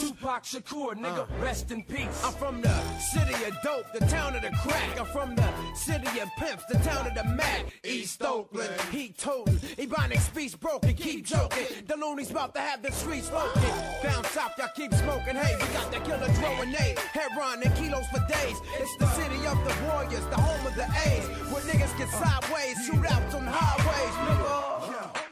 [0.00, 1.42] Tupac Shakur, nigga, uh.
[1.42, 2.22] rest in peace.
[2.22, 5.00] I'm from the city of dope, the town of the crack.
[5.00, 7.64] I'm from the city of pimps, the town of the Mac.
[7.82, 9.56] East Oakland, heat toting.
[9.78, 11.66] Ebonic speech broken, keep joking.
[11.86, 13.62] The loonies about to have the streets smoking.
[14.02, 15.34] Down south, y'all keep smoking.
[15.34, 16.98] Hey, we got the killer and Nate.
[16.98, 18.56] Heron and kilos for days.
[18.78, 21.24] It's the city of the warriors, the home of the A's.
[21.50, 25.22] Where niggas get sideways, shootouts on highways, nigga.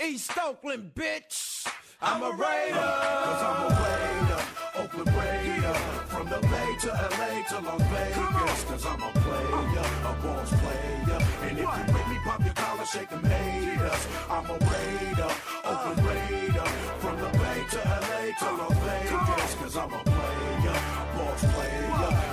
[0.00, 1.66] East Oakland, bitch.
[2.04, 2.90] I'm a raider.
[3.24, 4.42] Cause I'm a raider.
[4.76, 5.74] Oakland Raider.
[6.12, 8.64] From the Bay to LA to Las Vegas.
[8.64, 11.18] Cause I'm a player, a boss player.
[11.48, 14.06] And if you with me, pop your collar, shake them haters.
[14.28, 15.32] I'm a raider.
[15.64, 16.68] Oakland Raider.
[17.00, 19.54] From the Bay to LA to Las Vegas.
[19.54, 20.78] cause I'm a player,
[21.16, 21.84] boss player.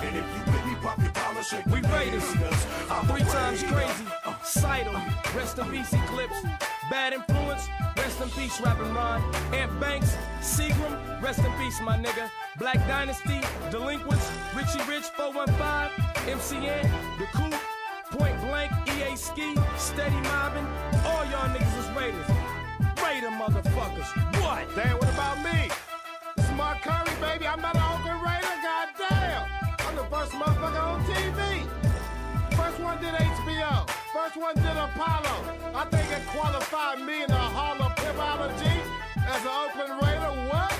[0.04, 2.66] And if you with me, pop your collar, shake We the Raiders.
[2.90, 4.11] I'm Three times crazy.
[4.52, 5.00] Sight 'em.
[5.34, 6.42] Rest in peace, Eclipse.
[6.90, 7.68] Bad influence.
[7.96, 9.22] Rest in peace, Rapping Ron.
[9.54, 10.14] Ant Banks.
[10.42, 11.22] Seagram.
[11.22, 12.30] Rest in peace, my nigga.
[12.58, 13.40] Black Dynasty.
[13.70, 14.30] Delinquents.
[14.54, 15.88] Richie Rich 415.
[16.28, 16.84] MCN.
[17.18, 17.56] The Coup.
[18.18, 18.72] Point Blank.
[18.92, 19.56] EA Ski.
[19.78, 20.68] Steady Mobbing.
[21.06, 22.28] All y'all niggas is Raiders.
[23.02, 24.10] Raider motherfuckers.
[24.42, 24.68] What?
[24.76, 25.70] Damn, what about me?
[26.36, 27.46] This is Mark Curry, baby.
[27.48, 28.56] I'm not an Oakland Raider.
[28.68, 29.48] Goddamn.
[29.86, 31.64] I'm the first motherfucker on TV.
[32.54, 34.01] First one did HBO.
[34.12, 35.56] First one did Apollo.
[35.74, 38.76] I think it qualified me in the Hall of Pipology
[39.16, 40.50] as an Oakland Raider.
[40.52, 40.78] What?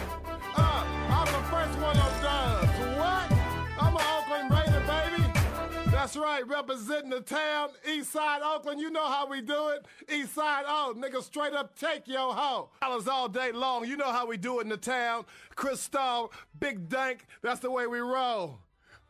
[0.54, 2.98] Uh, I'm the first one on Dubs.
[2.98, 3.32] What?
[3.80, 5.90] I'm an Oakland Raider, baby.
[5.90, 8.80] That's right, representing the town, East Side Oakland.
[8.80, 9.86] You know how we do it.
[10.12, 12.68] East Side O, nigga, straight up take your hoe.
[12.82, 13.86] Dollars all day long.
[13.86, 15.24] You know how we do it in the town.
[15.54, 17.24] Crystal, Big Dank.
[17.40, 18.58] That's the way we roll.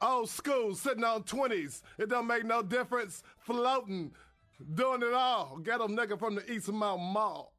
[0.02, 1.82] Old school, sitting on 20s.
[1.98, 3.22] It don't make no difference.
[3.38, 4.12] Floating,
[4.74, 5.58] doing it all.
[5.62, 7.50] Get 'em nigga from the Eastmont Mall.